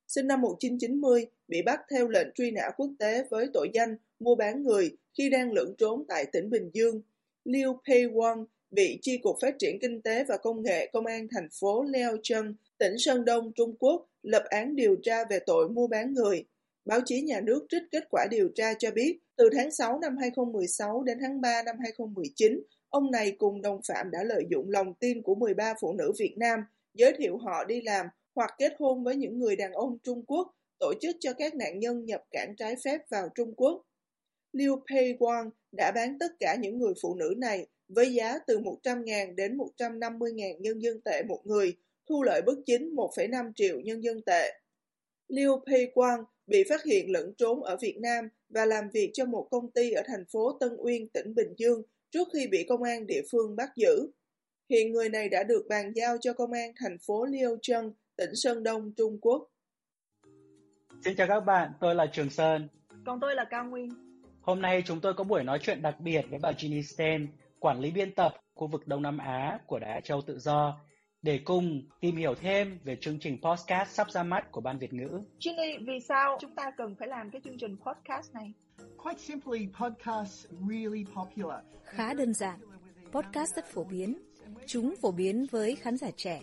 sinh 0.07 0.27
năm 0.27 0.41
1990, 0.41 1.25
bị 1.47 1.61
bắt 1.61 1.79
theo 1.91 2.07
lệnh 2.07 2.27
truy 2.35 2.51
nã 2.51 2.69
quốc 2.77 2.91
tế 2.99 3.23
với 3.29 3.47
tội 3.53 3.69
danh 3.73 3.95
mua 4.19 4.35
bán 4.35 4.63
người 4.63 4.97
khi 5.17 5.29
đang 5.29 5.53
lẫn 5.53 5.75
trốn 5.77 6.03
tại 6.07 6.25
tỉnh 6.25 6.49
Bình 6.49 6.69
Dương. 6.73 7.01
Liu 7.45 7.79
Pei 7.87 8.05
Quang 8.13 8.45
bị 8.71 8.99
Chi 9.01 9.17
cục 9.17 9.35
Phát 9.41 9.55
triển 9.59 9.79
Kinh 9.81 10.01
tế 10.01 10.23
và 10.23 10.37
Công 10.37 10.61
nghệ 10.61 10.89
Công 10.93 11.05
an 11.05 11.27
thành 11.31 11.47
phố 11.59 11.83
Leo 11.83 12.17
Trân, 12.23 12.55
tỉnh 12.77 12.93
Sơn 12.97 13.25
Đông, 13.25 13.51
Trung 13.55 13.75
Quốc, 13.79 14.07
lập 14.23 14.43
án 14.49 14.75
điều 14.75 14.95
tra 15.03 15.25
về 15.29 15.39
tội 15.45 15.69
mua 15.69 15.87
bán 15.87 16.13
người. 16.13 16.45
Báo 16.85 16.99
chí 17.05 17.21
nhà 17.21 17.41
nước 17.41 17.65
trích 17.69 17.83
kết 17.91 18.03
quả 18.09 18.27
điều 18.31 18.49
tra 18.55 18.73
cho 18.73 18.91
biết, 18.91 19.19
từ 19.35 19.49
tháng 19.55 19.71
6 19.71 19.99
năm 19.99 20.17
2016 20.17 21.03
đến 21.03 21.17
tháng 21.21 21.41
3 21.41 21.63
năm 21.63 21.75
2019, 21.79 22.63
Ông 22.91 23.11
này 23.11 23.35
cùng 23.37 23.61
đồng 23.61 23.79
phạm 23.87 24.11
đã 24.11 24.23
lợi 24.23 24.43
dụng 24.49 24.69
lòng 24.69 24.93
tin 24.93 25.21
của 25.21 25.35
13 25.35 25.73
phụ 25.81 25.93
nữ 25.93 26.11
Việt 26.19 26.33
Nam, 26.37 26.59
giới 26.93 27.13
thiệu 27.17 27.37
họ 27.37 27.63
đi 27.63 27.81
làm 27.81 28.05
hoặc 28.35 28.49
kết 28.57 28.73
hôn 28.79 29.03
với 29.03 29.15
những 29.15 29.39
người 29.39 29.55
đàn 29.55 29.71
ông 29.71 29.97
Trung 30.03 30.25
Quốc, 30.25 30.55
tổ 30.79 30.93
chức 31.01 31.15
cho 31.19 31.33
các 31.33 31.55
nạn 31.55 31.79
nhân 31.79 32.05
nhập 32.05 32.23
cảng 32.31 32.55
trái 32.57 32.75
phép 32.83 32.97
vào 33.09 33.29
Trung 33.35 33.53
Quốc. 33.55 33.81
Liu 34.53 34.83
Pei 34.91 35.13
Wang 35.13 35.49
đã 35.77 35.91
bán 35.95 36.19
tất 36.19 36.31
cả 36.39 36.55
những 36.55 36.77
người 36.77 36.93
phụ 37.01 37.15
nữ 37.15 37.33
này 37.37 37.67
với 37.87 38.13
giá 38.13 38.39
từ 38.47 38.59
100.000 38.59 39.35
đến 39.35 39.57
150.000 39.57 40.59
nhân 40.59 40.81
dân 40.81 41.01
tệ 41.01 41.23
một 41.23 41.41
người, 41.45 41.77
thu 42.09 42.23
lợi 42.23 42.41
bất 42.45 42.55
chính 42.65 42.95
1,5 42.95 43.51
triệu 43.55 43.79
nhân 43.79 44.03
dân 44.03 44.21
tệ. 44.25 44.51
Liu 45.27 45.59
Pei 45.67 45.87
Quang 45.93 46.23
bị 46.47 46.63
phát 46.69 46.83
hiện 46.83 47.11
lẫn 47.11 47.33
trốn 47.37 47.63
ở 47.63 47.77
Việt 47.81 47.97
Nam 47.97 48.29
và 48.49 48.65
làm 48.65 48.89
việc 48.93 49.11
cho 49.13 49.25
một 49.25 49.47
công 49.51 49.71
ty 49.71 49.91
ở 49.91 50.01
thành 50.07 50.25
phố 50.31 50.57
Tân 50.59 50.75
Uyên, 50.77 51.09
tỉnh 51.09 51.35
Bình 51.35 51.53
Dương 51.57 51.81
trước 52.11 52.27
khi 52.33 52.47
bị 52.47 52.65
công 52.69 52.83
an 52.83 53.07
địa 53.07 53.21
phương 53.31 53.55
bắt 53.55 53.69
giữ. 53.75 54.11
Hiện 54.69 54.91
người 54.91 55.09
này 55.09 55.29
đã 55.29 55.43
được 55.43 55.65
bàn 55.69 55.93
giao 55.95 56.17
cho 56.21 56.33
công 56.33 56.51
an 56.51 56.71
thành 56.79 56.97
phố 57.07 57.25
Liêu 57.25 57.57
Trân, 57.61 57.93
tỉnh 58.15 58.31
Sơn 58.33 58.63
Đông, 58.63 58.91
Trung 58.97 59.19
Quốc. 59.21 59.47
Xin 61.05 61.15
chào 61.15 61.27
các 61.27 61.39
bạn, 61.39 61.71
tôi 61.79 61.95
là 61.95 62.05
Trường 62.13 62.29
Sơn. 62.29 62.67
Còn 63.05 63.19
tôi 63.19 63.35
là 63.35 63.45
Cao 63.49 63.65
Nguyên. 63.65 63.89
Hôm 64.41 64.61
nay 64.61 64.83
chúng 64.85 64.99
tôi 65.01 65.13
có 65.13 65.23
buổi 65.23 65.43
nói 65.43 65.59
chuyện 65.61 65.81
đặc 65.81 65.95
biệt 65.99 66.21
với 66.29 66.39
bà 66.39 66.51
Ginny 66.57 66.83
Sten, 66.83 67.27
quản 67.59 67.79
lý 67.79 67.91
biên 67.91 68.15
tập 68.15 68.33
khu 68.53 68.67
vực 68.67 68.87
Đông 68.87 69.01
Nam 69.01 69.17
Á 69.17 69.59
của 69.67 69.79
Đài 69.79 70.01
Châu 70.01 70.21
Tự 70.21 70.39
Do, 70.39 70.79
để 71.21 71.39
cùng 71.45 71.81
tìm 71.99 72.15
hiểu 72.15 72.35
thêm 72.35 72.79
về 72.83 72.97
chương 73.01 73.19
trình 73.19 73.37
podcast 73.41 73.89
sắp 73.89 74.11
ra 74.11 74.23
mắt 74.23 74.51
của 74.51 74.61
Ban 74.61 74.77
Việt 74.77 74.93
ngữ. 74.93 75.21
Ginny, 75.39 75.77
vì 75.87 75.99
sao 75.99 76.37
chúng 76.41 76.55
ta 76.55 76.71
cần 76.77 76.95
phải 76.95 77.07
làm 77.07 77.29
cái 77.31 77.41
chương 77.43 77.57
trình 77.57 77.77
podcast 77.85 78.33
này? 78.33 78.53
Quite 78.97 79.19
simply, 79.19 79.67
podcasts 79.79 80.45
really 80.69 81.05
popular. 81.15 81.59
Khá 81.83 82.13
đơn 82.13 82.33
giản, 82.33 82.59
podcast 83.11 83.55
rất 83.55 83.65
phổ 83.65 83.83
biến. 83.83 84.17
Chúng 84.65 84.95
phổ 85.01 85.11
biến 85.11 85.45
với 85.51 85.75
khán 85.75 85.97
giả 85.97 86.07
trẻ. 86.15 86.41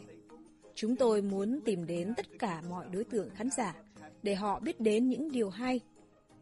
Chúng 0.75 0.97
tôi 0.97 1.23
muốn 1.23 1.61
tìm 1.65 1.87
đến 1.87 2.15
tất 2.17 2.27
cả 2.39 2.63
mọi 2.69 2.87
đối 2.93 3.05
tượng 3.05 3.31
khán 3.31 3.49
giả 3.57 3.75
để 4.23 4.35
họ 4.35 4.61
biết 4.61 4.81
đến 4.81 5.09
những 5.09 5.33
điều 5.33 5.51
hay, 5.51 5.81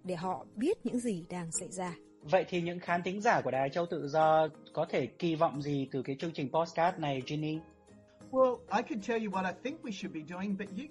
để 0.04 0.14
họ 0.14 0.46
biết 0.54 0.86
những 0.86 0.98
gì 0.98 1.24
đang 1.30 1.52
xảy 1.52 1.68
ra. 1.68 1.94
Vậy 2.22 2.44
thì 2.48 2.60
những 2.60 2.80
khán 2.80 3.02
thính 3.02 3.20
giả 3.20 3.40
của 3.40 3.50
Đài 3.50 3.70
Châu 3.70 3.86
Tự 3.86 4.08
Do 4.08 4.48
có 4.72 4.86
thể 4.88 5.06
kỳ 5.06 5.34
vọng 5.34 5.62
gì 5.62 5.88
từ 5.92 6.02
cái 6.02 6.16
chương 6.18 6.32
trình 6.32 6.48
podcast 6.52 6.98
này, 6.98 7.22
Ginny? 7.26 7.58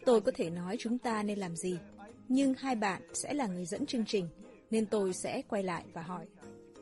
Tôi 0.06 0.22
có 0.22 0.32
thể 0.36 0.50
nói 0.50 0.76
chúng 0.80 0.98
ta 0.98 1.24
nên 1.24 1.40
làm 1.40 1.56
gì, 1.56 1.78
nhưng 2.28 2.54
hai 2.54 2.76
bạn 2.76 3.02
sẽ 3.14 3.34
là 3.34 3.48
người 3.48 3.66
dẫn 3.66 3.86
chương 3.86 4.06
trình 4.06 4.28
nên 4.72 4.86
tôi 4.86 5.14
sẽ 5.14 5.42
quay 5.50 5.64
lại 5.64 5.84
và 5.94 6.02
hỏi 6.02 6.26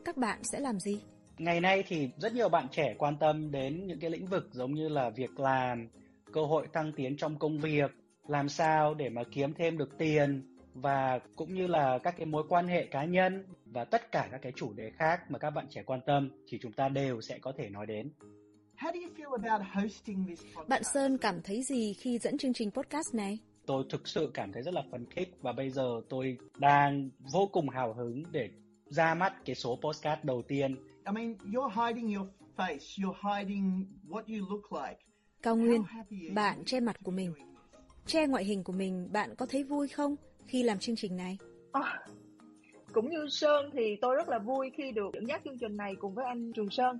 các 0.05 0.17
bạn 0.17 0.43
sẽ 0.43 0.59
làm 0.59 0.79
gì? 0.79 0.99
Ngày 1.37 1.61
nay 1.61 1.83
thì 1.87 2.09
rất 2.17 2.33
nhiều 2.33 2.49
bạn 2.49 2.67
trẻ 2.71 2.95
quan 2.97 3.17
tâm 3.17 3.51
đến 3.51 3.87
những 3.87 3.99
cái 3.99 4.09
lĩnh 4.09 4.27
vực 4.27 4.47
giống 4.51 4.73
như 4.73 4.89
là 4.89 5.09
việc 5.09 5.39
làm, 5.39 5.87
cơ 6.33 6.41
hội 6.41 6.67
thăng 6.73 6.91
tiến 6.95 7.17
trong 7.17 7.39
công 7.39 7.59
việc, 7.59 7.91
làm 8.27 8.49
sao 8.49 8.93
để 8.93 9.09
mà 9.09 9.21
kiếm 9.31 9.53
thêm 9.53 9.77
được 9.77 9.97
tiền 9.97 10.57
và 10.73 11.19
cũng 11.35 11.53
như 11.53 11.67
là 11.67 11.99
các 12.03 12.15
cái 12.17 12.25
mối 12.25 12.43
quan 12.49 12.67
hệ 12.67 12.85
cá 12.85 13.05
nhân 13.05 13.45
và 13.65 13.85
tất 13.85 14.11
cả 14.11 14.27
các 14.31 14.41
cái 14.41 14.51
chủ 14.55 14.73
đề 14.73 14.91
khác 14.97 15.31
mà 15.31 15.39
các 15.39 15.49
bạn 15.49 15.65
trẻ 15.69 15.83
quan 15.85 15.99
tâm 16.05 16.29
thì 16.47 16.59
chúng 16.61 16.71
ta 16.71 16.89
đều 16.89 17.21
sẽ 17.21 17.37
có 17.37 17.53
thể 17.57 17.69
nói 17.69 17.85
đến. 17.85 18.11
Bạn 20.67 20.83
Sơn 20.83 21.17
cảm 21.17 21.41
thấy 21.41 21.63
gì 21.63 21.93
khi 21.93 22.19
dẫn 22.19 22.37
chương 22.37 22.53
trình 22.53 22.71
podcast 22.71 23.13
này? 23.13 23.39
tôi 23.65 23.83
thực 23.89 24.07
sự 24.07 24.31
cảm 24.33 24.51
thấy 24.51 24.63
rất 24.63 24.73
là 24.73 24.83
phấn 24.91 25.05
khích 25.09 25.37
và 25.41 25.51
bây 25.51 25.69
giờ 25.69 26.01
tôi 26.09 26.37
đang 26.57 27.09
vô 27.33 27.49
cùng 27.51 27.69
hào 27.69 27.93
hứng 27.93 28.23
để 28.31 28.49
ra 28.85 29.13
mắt 29.13 29.33
cái 29.45 29.55
số 29.55 29.79
postcard 29.81 30.23
đầu 30.23 30.41
tiên. 30.47 30.75
I 31.05 31.11
mean, 31.11 31.35
you're 31.51 31.87
hiding 31.87 32.15
your 32.15 32.27
face, 32.55 32.77
you're 32.77 33.37
hiding 33.37 33.85
what 34.09 34.23
you 34.27 34.49
look 34.49 34.83
like. 34.83 34.99
Cao 35.41 35.55
Nguyên, 35.55 35.83
bạn 36.33 36.63
che 36.65 36.79
mặt 36.79 36.95
của 37.03 37.11
mình. 37.11 37.33
Che 38.05 38.27
ngoại 38.27 38.43
hình 38.43 38.63
của 38.63 38.73
mình, 38.73 39.09
bạn 39.11 39.35
có 39.35 39.45
thấy 39.45 39.63
vui 39.63 39.87
không 39.87 40.15
khi 40.45 40.63
làm 40.63 40.79
chương 40.79 40.95
trình 40.95 41.17
này? 41.17 41.37
À, 41.71 41.99
cũng 42.93 43.09
như 43.09 43.27
Sơn 43.29 43.69
thì 43.73 43.97
tôi 44.01 44.15
rất 44.15 44.29
là 44.29 44.39
vui 44.39 44.71
khi 44.77 44.91
được 44.91 45.09
dẫn 45.13 45.27
dắt 45.27 45.41
chương 45.45 45.59
trình 45.59 45.77
này 45.77 45.95
cùng 45.99 46.13
với 46.13 46.25
anh 46.25 46.51
Trường 46.53 46.69
Sơn. 46.69 46.99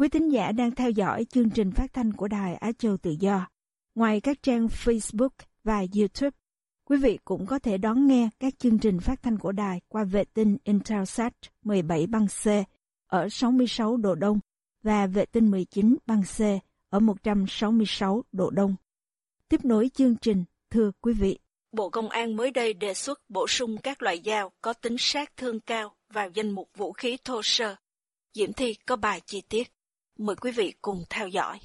Quý 0.00 0.08
thính 0.08 0.28
giả 0.28 0.52
đang 0.52 0.70
theo 0.70 0.90
dõi 0.90 1.24
chương 1.24 1.50
trình 1.50 1.70
phát 1.72 1.92
thanh 1.92 2.12
của 2.12 2.28
Đài 2.28 2.54
Á 2.54 2.72
Châu 2.78 2.96
Tự 2.96 3.16
Do. 3.20 3.46
Ngoài 3.94 4.20
các 4.20 4.42
trang 4.42 4.66
Facebook 4.66 5.28
và 5.64 5.84
YouTube, 5.96 6.36
quý 6.84 6.96
vị 6.96 7.18
cũng 7.24 7.46
có 7.46 7.58
thể 7.58 7.78
đón 7.78 8.06
nghe 8.06 8.28
các 8.38 8.58
chương 8.58 8.78
trình 8.78 9.00
phát 9.00 9.22
thanh 9.22 9.38
của 9.38 9.52
đài 9.52 9.80
qua 9.88 10.04
vệ 10.04 10.24
tinh 10.24 10.56
Intelsat 10.64 11.32
17 11.62 12.06
băng 12.06 12.26
C 12.26 12.46
ở 13.06 13.28
66 13.28 13.96
độ 13.96 14.14
Đông 14.14 14.40
và 14.82 15.06
vệ 15.06 15.26
tinh 15.26 15.50
19 15.50 15.96
băng 16.06 16.22
C 16.22 16.40
ở 16.90 17.00
166 17.00 18.24
độ 18.32 18.50
Đông. 18.50 18.74
Tiếp 19.48 19.64
nối 19.64 19.90
chương 19.94 20.16
trình, 20.16 20.44
thưa 20.70 20.90
quý 21.00 21.12
vị. 21.12 21.38
Bộ 21.72 21.90
Công 21.90 22.08
an 22.08 22.36
mới 22.36 22.50
đây 22.50 22.72
đề 22.72 22.94
xuất 22.94 23.20
bổ 23.28 23.46
sung 23.46 23.76
các 23.82 24.02
loại 24.02 24.22
dao 24.24 24.52
có 24.60 24.72
tính 24.72 24.96
sát 24.98 25.36
thương 25.36 25.60
cao 25.60 25.94
vào 26.12 26.30
danh 26.34 26.50
mục 26.50 26.70
vũ 26.76 26.92
khí 26.92 27.16
thô 27.24 27.40
sơ. 27.44 27.76
Diễm 28.34 28.52
Thi 28.52 28.74
có 28.86 28.96
bài 28.96 29.20
chi 29.26 29.42
tiết. 29.48 29.72
Mời 30.22 30.36
quý 30.36 30.50
vị 30.56 30.72
cùng 30.82 31.02
theo 31.10 31.28
dõi. 31.28 31.58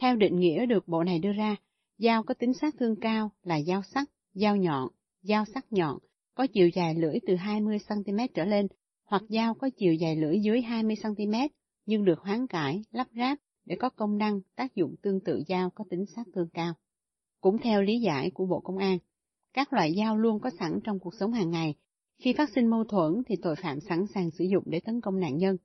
Theo 0.00 0.16
định 0.16 0.40
nghĩa 0.40 0.66
được 0.66 0.88
bộ 0.88 1.04
này 1.04 1.18
đưa 1.18 1.32
ra, 1.32 1.56
dao 1.98 2.22
có 2.22 2.34
tính 2.34 2.52
sát 2.60 2.74
thương 2.78 3.00
cao 3.00 3.30
là 3.42 3.60
dao 3.62 3.82
sắc, 3.82 4.10
dao 4.34 4.56
nhọn, 4.56 4.88
dao 5.22 5.44
sắc 5.54 5.66
nhọn, 5.70 5.98
có 6.34 6.46
chiều 6.52 6.68
dài 6.68 6.94
lưỡi 6.94 7.14
từ 7.26 7.34
20cm 7.34 8.28
trở 8.34 8.44
lên 8.44 8.66
hoặc 9.04 9.22
dao 9.28 9.54
có 9.54 9.70
chiều 9.76 9.94
dài 9.94 10.16
lưỡi 10.16 10.40
dưới 10.40 10.60
20cm 10.60 11.48
nhưng 11.86 12.04
được 12.04 12.18
hoán 12.18 12.46
cải, 12.46 12.82
lắp 12.90 13.08
ráp 13.16 13.38
để 13.64 13.76
có 13.78 13.90
công 13.90 14.18
năng 14.18 14.40
tác 14.56 14.74
dụng 14.74 14.94
tương 15.02 15.20
tự 15.24 15.42
dao 15.48 15.70
có 15.70 15.84
tính 15.90 16.04
sát 16.16 16.26
thương 16.34 16.48
cao. 16.54 16.74
Cũng 17.40 17.58
theo 17.58 17.82
lý 17.82 18.00
giải 18.00 18.30
của 18.34 18.46
Bộ 18.46 18.60
Công 18.60 18.76
an, 18.76 18.98
các 19.52 19.72
loại 19.72 19.94
dao 19.98 20.16
luôn 20.16 20.40
có 20.40 20.50
sẵn 20.58 20.80
trong 20.84 20.98
cuộc 20.98 21.14
sống 21.20 21.32
hàng 21.32 21.50
ngày. 21.50 21.74
Khi 22.18 22.32
phát 22.32 22.50
sinh 22.54 22.66
mâu 22.66 22.84
thuẫn 22.84 23.22
thì 23.26 23.36
tội 23.42 23.56
phạm 23.62 23.80
sẵn 23.80 24.06
sàng 24.14 24.30
sử 24.30 24.44
dụng 24.44 24.64
để 24.66 24.80
tấn 24.80 25.00
công 25.00 25.20
nạn 25.20 25.36
nhân. 25.36 25.56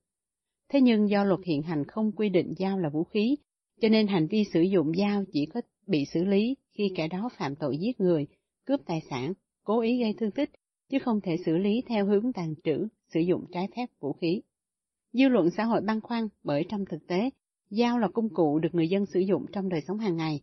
Thế 0.69 0.81
nhưng 0.81 1.09
do 1.09 1.23
luật 1.23 1.39
hiện 1.45 1.61
hành 1.61 1.85
không 1.87 2.11
quy 2.11 2.29
định 2.29 2.53
dao 2.59 2.79
là 2.79 2.89
vũ 2.89 3.03
khí, 3.03 3.35
cho 3.81 3.89
nên 3.89 4.07
hành 4.07 4.27
vi 4.27 4.43
sử 4.53 4.61
dụng 4.61 4.91
dao 4.97 5.23
chỉ 5.33 5.45
có 5.45 5.61
bị 5.87 6.05
xử 6.13 6.23
lý 6.23 6.55
khi 6.77 6.83
kẻ 6.95 7.07
đó 7.07 7.29
phạm 7.37 7.55
tội 7.55 7.77
giết 7.77 7.99
người, 7.99 8.27
cướp 8.65 8.79
tài 8.85 9.01
sản, 9.09 9.33
cố 9.63 9.79
ý 9.81 9.99
gây 9.99 10.13
thương 10.13 10.31
tích, 10.31 10.49
chứ 10.89 10.99
không 10.99 11.21
thể 11.21 11.37
xử 11.45 11.57
lý 11.57 11.81
theo 11.87 12.05
hướng 12.05 12.33
tàn 12.33 12.53
trữ, 12.63 12.87
sử 13.13 13.19
dụng 13.19 13.45
trái 13.51 13.67
phép 13.75 13.85
vũ 13.99 14.13
khí. 14.13 14.41
Dư 15.13 15.27
luận 15.27 15.49
xã 15.57 15.63
hội 15.63 15.81
băn 15.81 16.01
khoăn 16.01 16.27
bởi 16.43 16.65
trong 16.69 16.85
thực 16.85 17.07
tế, 17.07 17.29
dao 17.69 17.99
là 17.99 18.07
công 18.07 18.29
cụ 18.29 18.59
được 18.59 18.69
người 18.75 18.89
dân 18.89 19.05
sử 19.05 19.19
dụng 19.19 19.45
trong 19.51 19.69
đời 19.69 19.81
sống 19.87 19.97
hàng 19.97 20.17
ngày. 20.17 20.41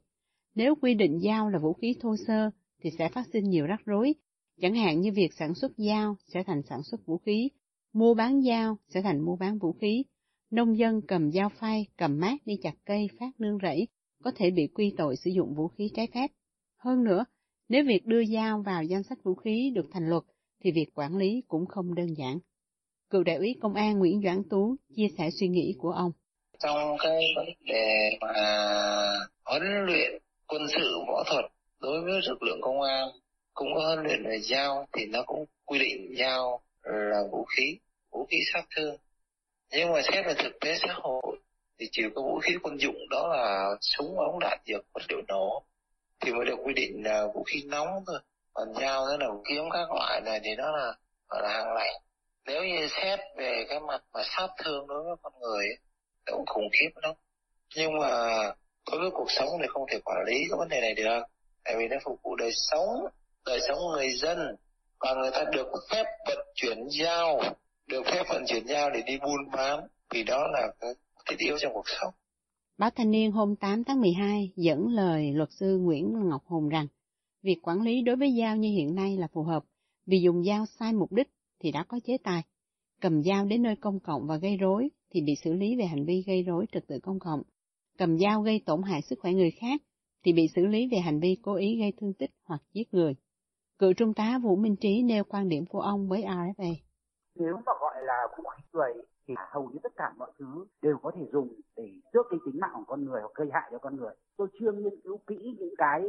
Nếu 0.54 0.74
quy 0.74 0.94
định 0.94 1.20
dao 1.20 1.48
là 1.48 1.58
vũ 1.58 1.72
khí 1.72 1.94
thô 2.00 2.16
sơ 2.26 2.50
thì 2.82 2.90
sẽ 2.98 3.08
phát 3.08 3.26
sinh 3.32 3.44
nhiều 3.44 3.66
rắc 3.66 3.80
rối, 3.84 4.14
chẳng 4.60 4.74
hạn 4.74 5.00
như 5.00 5.12
việc 5.12 5.32
sản 5.38 5.54
xuất 5.54 5.72
dao 5.76 6.16
sẽ 6.26 6.42
thành 6.46 6.62
sản 6.62 6.82
xuất 6.82 7.06
vũ 7.06 7.18
khí, 7.18 7.48
mua 7.92 8.14
bán 8.14 8.42
dao 8.42 8.78
sẽ 8.88 9.02
thành 9.02 9.20
mua 9.20 9.36
bán 9.36 9.58
vũ 9.58 9.72
khí, 9.72 10.04
nông 10.50 10.78
dân 10.78 11.00
cầm 11.08 11.32
dao 11.32 11.48
phay, 11.48 11.86
cầm 11.96 12.20
mát 12.20 12.36
đi 12.44 12.54
chặt 12.62 12.74
cây 12.84 13.08
phát 13.20 13.30
nương 13.38 13.58
rẫy 13.62 13.88
có 14.24 14.30
thể 14.36 14.50
bị 14.50 14.66
quy 14.74 14.94
tội 14.96 15.16
sử 15.16 15.30
dụng 15.30 15.54
vũ 15.54 15.68
khí 15.68 15.90
trái 15.94 16.08
phép. 16.14 16.26
Hơn 16.78 17.04
nữa, 17.04 17.24
nếu 17.68 17.84
việc 17.86 18.06
đưa 18.06 18.24
dao 18.24 18.62
vào 18.62 18.84
danh 18.84 19.02
sách 19.02 19.18
vũ 19.22 19.34
khí 19.34 19.72
được 19.74 19.86
thành 19.92 20.08
luật 20.08 20.22
thì 20.64 20.70
việc 20.70 20.86
quản 20.94 21.16
lý 21.16 21.42
cũng 21.48 21.66
không 21.66 21.94
đơn 21.94 22.14
giản. 22.16 22.38
Cựu 23.10 23.22
đại 23.24 23.36
úy 23.36 23.56
công 23.60 23.74
an 23.74 23.98
Nguyễn 23.98 24.20
Doãn 24.24 24.42
Tú 24.50 24.76
chia 24.96 25.08
sẻ 25.18 25.30
suy 25.40 25.48
nghĩ 25.48 25.74
của 25.78 25.90
ông. 25.90 26.12
Trong 26.58 26.96
cái 27.02 27.22
vấn 27.36 27.46
đề 27.66 28.18
mà 28.20 28.34
huấn 29.44 29.62
luyện 29.86 30.22
quân 30.48 30.62
sự 30.68 30.98
võ 31.08 31.22
thuật 31.26 31.44
đối 31.80 32.02
với 32.04 32.20
lực 32.28 32.42
lượng 32.42 32.60
công 32.60 32.80
an 32.80 33.08
cũng 33.54 33.68
có 33.74 33.86
huấn 33.86 34.06
luyện 34.06 34.24
về 34.24 34.38
dao 34.40 34.86
thì 34.92 35.06
nó 35.06 35.22
cũng 35.26 35.44
quy 35.64 35.78
định 35.78 36.14
dao 36.18 36.60
là 36.82 37.22
vũ 37.30 37.44
khí, 37.44 37.78
vũ 38.10 38.26
khí 38.30 38.36
sát 38.52 38.64
thương. 38.76 38.96
Nhưng 39.70 39.92
mà 39.92 40.00
xét 40.02 40.26
về 40.26 40.34
thực 40.38 40.60
tế 40.60 40.74
xã 40.80 40.92
hội 40.92 41.38
thì 41.78 41.88
chỉ 41.92 42.02
có 42.14 42.22
vũ 42.22 42.38
khí 42.42 42.54
quân 42.62 42.80
dụng 42.80 43.08
đó 43.10 43.28
là 43.28 43.70
súng 43.80 44.18
ống 44.18 44.38
đạn 44.40 44.58
dược 44.66 44.84
vật 44.94 45.02
liệu 45.08 45.20
nổ. 45.28 45.62
Thì 46.20 46.32
mới 46.32 46.44
được 46.44 46.56
quy 46.64 46.72
định 46.74 47.02
là 47.04 47.26
vũ 47.34 47.42
khí 47.42 47.62
nóng 47.66 48.04
thôi. 48.06 48.18
Còn 48.52 48.74
dao 48.74 49.06
đó 49.06 49.16
là 49.20 49.28
vũ 49.32 49.42
khí 49.42 49.54
các 49.72 49.92
loại 49.94 50.20
này 50.24 50.40
thì 50.44 50.50
nó 50.56 50.76
là 50.76 50.94
gọi 51.28 51.42
là 51.42 51.48
hàng 51.48 51.74
lạnh. 51.74 51.94
Nếu 52.46 52.64
như 52.64 52.88
xét 52.88 53.20
về 53.36 53.64
cái 53.68 53.80
mặt 53.80 54.02
mà 54.12 54.22
sát 54.24 54.48
thương 54.64 54.86
đối 54.86 55.02
với 55.02 55.16
con 55.22 55.32
người 55.40 55.66
nó 56.26 56.32
cũng 56.32 56.46
khủng 56.46 56.68
khiếp 56.72 56.90
lắm. 57.02 57.14
Nhưng 57.76 57.98
mà 58.00 58.08
đối 58.90 59.00
với 59.00 59.10
cuộc 59.10 59.30
sống 59.30 59.48
thì 59.60 59.66
không 59.68 59.86
thể 59.90 59.98
quản 60.04 60.24
lý 60.26 60.34
cái 60.50 60.58
vấn 60.58 60.68
đề 60.68 60.80
này 60.80 60.94
được. 60.94 61.22
Tại 61.64 61.74
vì 61.78 61.88
nó 61.88 61.96
phục 62.04 62.18
vụ 62.22 62.36
đời 62.36 62.50
sống 62.52 62.88
đời 63.46 63.60
sống 63.68 63.78
người 63.92 64.10
dân 64.10 64.56
và 65.02 65.14
người 65.14 65.30
ta 65.30 65.44
được 65.52 65.66
phép 65.90 66.04
vận 66.26 66.38
chuyển 66.54 66.78
dao, 67.00 67.40
được 67.86 68.02
phép 68.06 68.22
vận 68.28 68.42
chuyển 68.46 68.66
dao 68.66 68.90
để 68.90 69.02
đi 69.06 69.18
buôn 69.18 69.50
bán, 69.52 69.86
vì 70.14 70.22
đó 70.22 70.46
là 70.52 70.72
cái 70.80 70.94
thiết 71.28 71.36
yếu 71.38 71.56
trong 71.58 71.72
cuộc 71.74 71.88
sống 72.00 72.14
Báo 72.78 72.90
Thanh 72.90 73.10
niên 73.10 73.32
hôm 73.32 73.56
8 73.56 73.84
tháng 73.84 74.00
12 74.00 74.52
dẫn 74.56 74.88
lời 74.88 75.32
luật 75.32 75.48
sư 75.52 75.78
Nguyễn 75.78 76.28
Ngọc 76.28 76.42
Hùng 76.46 76.68
rằng, 76.68 76.86
việc 77.42 77.56
quản 77.62 77.82
lý 77.82 78.02
đối 78.02 78.16
với 78.16 78.34
dao 78.40 78.56
như 78.56 78.68
hiện 78.68 78.94
nay 78.94 79.16
là 79.16 79.28
phù 79.32 79.42
hợp, 79.42 79.64
vì 80.06 80.20
dùng 80.20 80.44
dao 80.44 80.66
sai 80.66 80.92
mục 80.92 81.12
đích 81.12 81.28
thì 81.60 81.72
đã 81.72 81.84
có 81.88 82.00
chế 82.04 82.16
tài. 82.24 82.42
Cầm 83.00 83.22
dao 83.22 83.44
đến 83.44 83.62
nơi 83.62 83.76
công 83.76 84.00
cộng 84.00 84.26
và 84.26 84.36
gây 84.36 84.56
rối 84.56 84.88
thì 85.10 85.20
bị 85.20 85.34
xử 85.44 85.52
lý 85.52 85.76
về 85.76 85.84
hành 85.84 86.04
vi 86.04 86.24
gây 86.26 86.42
rối 86.42 86.66
trật 86.72 86.86
tự 86.86 86.98
công 87.02 87.18
cộng. 87.18 87.42
Cầm 87.98 88.18
dao 88.18 88.42
gây 88.42 88.62
tổn 88.66 88.82
hại 88.82 89.02
sức 89.02 89.18
khỏe 89.18 89.32
người 89.32 89.50
khác 89.50 89.82
thì 90.24 90.32
bị 90.32 90.48
xử 90.54 90.66
lý 90.66 90.88
về 90.92 90.98
hành 90.98 91.20
vi 91.20 91.36
cố 91.42 91.54
ý 91.54 91.78
gây 91.78 91.92
thương 92.00 92.14
tích 92.14 92.30
hoặc 92.44 92.62
giết 92.72 92.94
người. 92.94 93.14
Cựu 93.82 93.92
trung 93.92 94.14
tá 94.14 94.38
Vũ 94.42 94.56
Minh 94.56 94.76
Trí 94.80 95.02
nêu 95.02 95.24
quan 95.24 95.48
điểm 95.48 95.64
của 95.66 95.80
ông 95.80 96.08
với 96.08 96.22
RFA. 96.22 96.74
Nếu 97.34 97.56
mà 97.66 97.72
gọi 97.80 98.02
là 98.02 98.28
vũ 98.36 98.44
khí 98.56 98.62
người 98.72 98.92
thì 99.26 99.34
hầu 99.52 99.70
như 99.72 99.78
tất 99.82 99.92
cả 99.96 100.12
mọi 100.16 100.30
thứ 100.38 100.66
đều 100.82 100.98
có 101.02 101.12
thể 101.14 101.26
dùng 101.32 101.48
để 101.76 101.88
tước 102.12 102.26
cái 102.30 102.38
tính 102.46 102.60
mạng 102.60 102.72
của 102.74 102.84
con 102.86 103.04
người 103.04 103.20
hoặc 103.20 103.34
gây 103.34 103.48
hại 103.52 103.68
cho 103.72 103.78
con 103.78 103.96
người. 103.96 104.14
Tôi 104.36 104.48
chưa 104.60 104.72
nghiên 104.72 105.00
cứu 105.04 105.18
kỹ 105.26 105.56
những 105.58 105.74
cái 105.78 106.00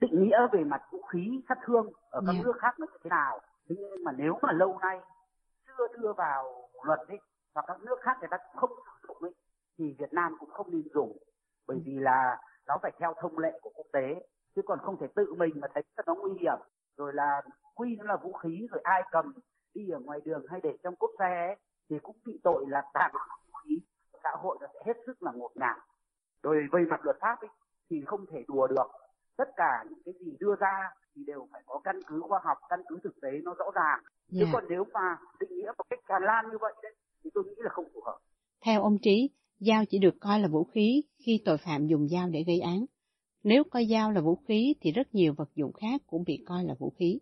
định 0.00 0.22
nghĩa 0.22 0.38
về 0.52 0.64
mặt 0.64 0.82
vũ 0.92 1.02
khí 1.02 1.40
sát 1.48 1.58
thương 1.66 1.92
ở 2.10 2.20
các 2.26 2.32
yeah. 2.32 2.44
Dạ. 2.44 2.46
nước 2.46 2.56
khác 2.60 2.74
nó 2.78 2.86
như 2.92 2.98
thế 3.04 3.10
nào. 3.10 3.40
Thế 3.68 3.76
nhưng 3.78 4.04
mà 4.04 4.12
nếu 4.12 4.38
mà 4.42 4.52
lâu 4.52 4.78
nay 4.78 5.00
chưa 5.66 5.86
đưa 5.98 6.12
vào 6.12 6.68
luật 6.84 7.00
ấy 7.08 7.18
hoặc 7.54 7.64
các 7.68 7.82
nước 7.82 7.96
khác 8.00 8.16
người 8.20 8.28
ta 8.30 8.38
không 8.56 8.70
sử 8.70 9.08
dụng 9.08 9.18
ấy 9.20 9.34
thì 9.78 9.94
Việt 9.98 10.12
Nam 10.12 10.36
cũng 10.40 10.50
không 10.50 10.70
nên 10.70 10.82
dùng 10.94 11.18
bởi 11.66 11.78
vì 11.84 11.92
là 11.98 12.40
nó 12.66 12.78
phải 12.82 12.92
theo 12.98 13.14
thông 13.20 13.38
lệ 13.38 13.58
của 13.62 13.70
quốc 13.74 13.86
tế 13.92 14.26
chứ 14.56 14.62
còn 14.66 14.78
không 14.78 14.96
thể 15.00 15.06
tự 15.14 15.34
mình 15.34 15.60
mà 15.60 15.68
thấy 15.74 15.82
nó 16.06 16.14
nguy 16.14 16.38
hiểm 16.40 16.58
rồi 16.96 17.12
là 17.14 17.42
quy 17.74 17.96
nó 17.96 18.04
là 18.04 18.16
vũ 18.16 18.32
khí 18.32 18.66
rồi 18.70 18.80
ai 18.84 19.02
cầm 19.10 19.32
đi 19.74 19.88
ở 19.88 20.00
ngoài 20.00 20.20
đường 20.24 20.44
hay 20.48 20.60
để 20.62 20.76
trong 20.82 20.96
cốp 20.96 21.10
xe 21.18 21.46
ấy, 21.48 21.56
thì 21.90 21.96
cũng 22.02 22.16
bị 22.26 22.40
tội 22.44 22.64
là 22.68 22.82
tàn 22.94 23.10
vũ 23.12 23.52
khí. 23.64 23.78
Xã 24.22 24.30
hội 24.42 24.58
nó 24.60 24.66
sẽ 24.74 24.80
hết 24.86 24.96
sức 25.06 25.22
là 25.22 25.32
ngột 25.32 25.50
ngạt. 25.54 25.76
Rồi 26.42 26.56
về 26.72 26.80
mặt 26.90 27.00
luật 27.04 27.16
pháp 27.20 27.40
ấy, 27.40 27.50
thì 27.90 28.02
không 28.06 28.26
thể 28.32 28.44
đùa 28.48 28.66
được. 28.66 28.86
Tất 29.36 29.48
cả 29.56 29.84
những 29.90 30.02
cái 30.04 30.14
gì 30.20 30.36
đưa 30.40 30.54
ra 30.60 30.90
thì 31.14 31.22
đều 31.26 31.48
phải 31.52 31.62
có 31.66 31.80
căn 31.84 32.00
cứ 32.06 32.20
khoa 32.28 32.40
học 32.44 32.58
căn 32.68 32.80
cứ 32.88 32.98
thực 33.04 33.20
tế 33.22 33.30
nó 33.44 33.54
rõ 33.54 33.70
ràng. 33.74 34.00
Yeah. 34.02 34.40
chứ 34.40 34.46
còn 34.52 34.64
nếu 34.68 34.84
mà 34.92 35.16
định 35.40 35.50
nghĩa 35.56 35.72
một 35.78 35.84
cách 35.90 35.98
tràn 36.08 36.22
lan 36.22 36.44
như 36.50 36.58
vậy 36.60 36.72
đấy 36.82 36.94
thì 37.24 37.30
tôi 37.34 37.44
nghĩ 37.44 37.54
là 37.56 37.70
không 37.70 37.84
phù 37.94 38.00
hợp. 38.04 38.18
Theo 38.64 38.82
ông 38.82 38.98
trí 39.02 39.30
dao 39.58 39.84
chỉ 39.88 39.98
được 39.98 40.14
coi 40.20 40.40
là 40.40 40.48
vũ 40.48 40.64
khí 40.64 41.02
khi 41.26 41.42
tội 41.44 41.58
phạm 41.58 41.86
dùng 41.86 42.08
dao 42.08 42.28
để 42.28 42.44
gây 42.46 42.60
án 42.60 42.84
nếu 43.44 43.64
coi 43.64 43.86
dao 43.86 44.12
là 44.12 44.20
vũ 44.20 44.36
khí 44.36 44.74
thì 44.80 44.92
rất 44.92 45.14
nhiều 45.14 45.34
vật 45.34 45.50
dụng 45.54 45.72
khác 45.72 46.02
cũng 46.06 46.22
bị 46.26 46.44
coi 46.46 46.64
là 46.64 46.74
vũ 46.78 46.90
khí. 46.90 47.18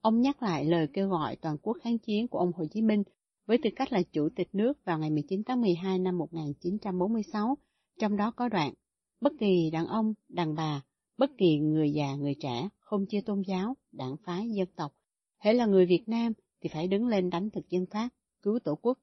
Ông 0.00 0.20
nhắc 0.20 0.42
lại 0.42 0.64
lời 0.64 0.88
kêu 0.92 1.08
gọi 1.08 1.36
toàn 1.36 1.56
quốc 1.62 1.76
kháng 1.82 1.98
chiến 1.98 2.28
của 2.28 2.38
ông 2.38 2.52
Hồ 2.52 2.64
Chí 2.70 2.82
Minh 2.82 3.02
với 3.46 3.58
tư 3.62 3.70
cách 3.76 3.92
là 3.92 4.02
chủ 4.12 4.28
tịch 4.36 4.48
nước 4.52 4.84
vào 4.84 4.98
ngày 4.98 5.10
19 5.10 5.42
tháng 5.46 5.60
12 5.60 5.98
năm 5.98 6.18
1946, 6.18 7.56
trong 7.98 8.16
đó 8.16 8.30
có 8.36 8.48
đoạn, 8.48 8.74
bất 9.20 9.32
kỳ 9.40 9.70
đàn 9.72 9.86
ông, 9.86 10.14
đàn 10.28 10.54
bà, 10.54 10.82
bất 11.18 11.30
kỳ 11.38 11.58
người 11.58 11.92
già, 11.92 12.14
người 12.14 12.34
trẻ, 12.40 12.68
không 12.78 13.06
chia 13.06 13.20
tôn 13.20 13.42
giáo, 13.46 13.76
đảng 13.92 14.16
phái, 14.24 14.50
dân 14.50 14.68
tộc, 14.76 14.92
hễ 15.38 15.52
là 15.52 15.66
người 15.66 15.86
Việt 15.86 16.02
Nam 16.06 16.32
thì 16.60 16.68
phải 16.72 16.88
đứng 16.88 17.06
lên 17.06 17.30
đánh 17.30 17.50
thực 17.50 17.68
dân 17.68 17.86
Pháp, 17.90 18.08
cứu 18.42 18.58
tổ 18.64 18.74
quốc. 18.74 18.98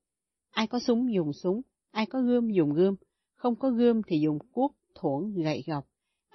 Ai 0.50 0.68
có 0.68 0.80
súng 0.80 1.14
dùng 1.14 1.34
súng, 1.34 1.62
ai 1.92 2.06
có 2.06 2.22
gươm 2.22 2.50
dùng 2.50 2.74
gươm, 2.74 2.96
không 3.36 3.56
có 3.56 3.70
gươm 3.70 4.02
thì 4.08 4.20
dùng 4.20 4.40
cuốc, 4.52 4.76
thuẫn, 4.96 5.44
gậy 5.44 5.64
gọc, 5.68 5.88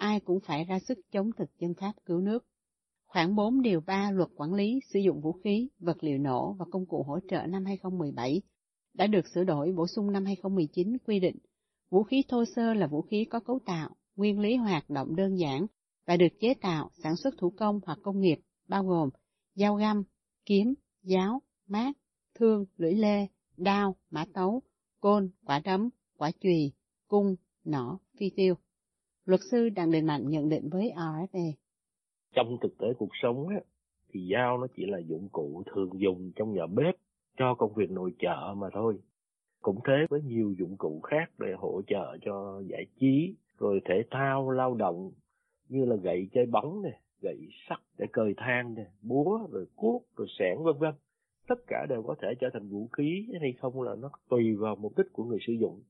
ai 0.03 0.21
cũng 0.21 0.41
phải 0.41 0.65
ra 0.65 0.79
sức 0.89 0.99
chống 1.13 1.31
thực 1.39 1.59
dân 1.59 1.75
Pháp 1.75 1.93
cứu 2.07 2.21
nước. 2.21 2.47
Khoảng 3.07 3.35
4 3.35 3.63
điều 3.63 3.81
3 3.81 4.11
luật 4.11 4.29
quản 4.37 4.55
lý 4.55 4.81
sử 4.93 4.99
dụng 4.99 5.21
vũ 5.21 5.33
khí, 5.33 5.69
vật 5.79 6.05
liệu 6.05 6.19
nổ 6.19 6.53
và 6.53 6.65
công 6.71 6.87
cụ 6.87 7.03
hỗ 7.03 7.19
trợ 7.31 7.47
năm 7.47 7.65
2017 7.65 8.43
đã 8.95 9.07
được 9.07 9.29
sửa 9.35 9.45
đổi 9.45 9.73
bổ 9.73 9.87
sung 9.87 10.13
năm 10.13 10.25
2019 10.25 10.99
quy 11.07 11.21
định 11.21 11.37
vũ 11.91 12.03
khí 12.03 12.23
thô 12.29 12.45
sơ 12.45 12.75
là 12.75 12.87
vũ 12.87 13.03
khí 13.03 13.25
có 13.31 13.41
cấu 13.41 13.59
tạo, 13.67 13.91
nguyên 14.17 14.41
lý 14.41 14.57
hoạt 14.57 14.91
động 14.91 15.17
đơn 15.17 15.39
giản 15.39 15.67
và 16.07 16.17
được 16.17 16.41
chế 16.41 16.55
tạo, 16.55 16.91
sản 17.03 17.17
xuất 17.17 17.35
thủ 17.39 17.51
công 17.57 17.81
hoặc 17.87 17.99
công 18.03 18.21
nghiệp, 18.21 18.39
bao 18.69 18.85
gồm 18.85 19.11
dao 19.55 19.77
găm, 19.77 20.03
kiếm, 20.45 20.75
giáo, 21.03 21.43
mát, 21.67 21.93
thương, 22.35 22.65
lưỡi 22.77 22.95
lê, 22.95 23.27
đao, 23.57 23.97
mã 24.11 24.25
tấu, 24.35 24.63
côn, 25.01 25.31
quả 25.45 25.61
đấm, 25.65 25.89
quả 26.19 26.31
chùy, 26.41 26.73
cung, 27.09 27.37
nỏ, 27.65 27.99
phi 28.19 28.31
tiêu. 28.37 28.55
Luật 29.25 29.41
sư 29.51 29.69
Đặng 29.69 29.91
Đình 29.91 30.07
Mạnh 30.07 30.29
nhận 30.29 30.49
định 30.49 30.69
với 30.73 30.93
RFA. 30.97 31.53
Trong 32.35 32.57
thực 32.61 32.79
tế 32.79 32.87
cuộc 32.99 33.09
sống 33.23 33.49
á, 33.49 33.61
thì 34.13 34.29
dao 34.33 34.59
nó 34.59 34.67
chỉ 34.77 34.87
là 34.87 34.99
dụng 34.99 35.29
cụ 35.33 35.63
thường 35.67 35.91
dùng 36.01 36.33
trong 36.37 36.55
nhà 36.55 36.67
bếp 36.67 36.95
cho 37.39 37.55
công 37.55 37.75
việc 37.75 37.91
nội 37.91 38.13
trợ 38.19 38.55
mà 38.57 38.69
thôi. 38.73 38.99
Cũng 39.61 39.79
thế 39.85 40.07
với 40.11 40.23
nhiều 40.23 40.55
dụng 40.59 40.77
cụ 40.77 41.01
khác 41.01 41.31
để 41.39 41.53
hỗ 41.59 41.83
trợ 41.87 42.17
cho 42.23 42.63
giải 42.67 42.87
trí, 43.01 43.35
rồi 43.59 43.81
thể 43.85 44.03
thao, 44.11 44.51
lao 44.51 44.75
động 44.75 45.13
như 45.69 45.85
là 45.85 45.97
gậy 45.97 46.29
chơi 46.33 46.47
bóng 46.47 46.83
này, 46.83 47.01
gậy 47.21 47.49
sắt 47.69 47.79
để 47.99 48.07
cời 48.13 48.35
thang 48.37 48.75
này, 48.75 48.87
búa, 49.03 49.49
rồi 49.51 49.67
cuốc, 49.77 50.03
rồi 50.17 50.27
sẻn 50.39 50.57
vân 50.63 50.79
vân. 50.79 50.95
Tất 51.49 51.67
cả 51.67 51.87
đều 51.89 52.03
có 52.03 52.15
thể 52.23 52.29
trở 52.41 52.51
thành 52.53 52.69
vũ 52.69 52.89
khí 52.93 53.27
hay 53.41 53.53
không 53.53 53.83
là 53.83 53.95
nó 53.95 54.11
tùy 54.29 54.57
vào 54.57 54.77
mục 54.77 54.99
đích 54.99 55.13
của 55.13 55.25
người 55.25 55.39
sử 55.47 55.53
dụng. 55.53 55.83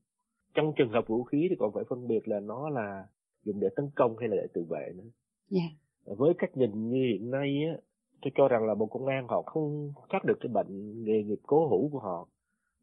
Trong 0.53 0.73
trường 0.75 0.89
hợp 0.89 1.07
vũ 1.07 1.23
khí 1.23 1.47
thì 1.49 1.55
còn 1.59 1.73
phải 1.73 1.83
phân 1.89 2.07
biệt 2.07 2.27
là 2.27 2.39
nó 2.39 2.69
là 2.69 3.07
dùng 3.43 3.59
để 3.59 3.67
tấn 3.75 3.89
công 3.95 4.17
hay 4.17 4.29
là 4.29 4.35
để 4.35 4.47
tự 4.53 4.63
vệ 4.69 4.91
nữa. 4.95 5.09
Yeah. 5.51 5.71
Dạ. 6.05 6.13
Với 6.17 6.33
cách 6.37 6.57
nhìn 6.57 6.89
như 6.89 7.03
hiện 7.11 7.31
nay 7.31 7.63
á, 7.67 7.77
tôi 8.21 8.31
cho 8.35 8.47
rằng 8.47 8.65
là 8.65 8.75
bộ 8.75 8.85
công 8.85 9.05
an 9.05 9.27
họ 9.27 9.41
không 9.41 9.93
thoát 10.09 10.25
được 10.25 10.37
cái 10.39 10.49
bệnh 10.53 11.03
nghề 11.03 11.23
nghiệp 11.23 11.39
cố 11.43 11.67
hữu 11.67 11.89
của 11.89 11.99
họ 11.99 12.27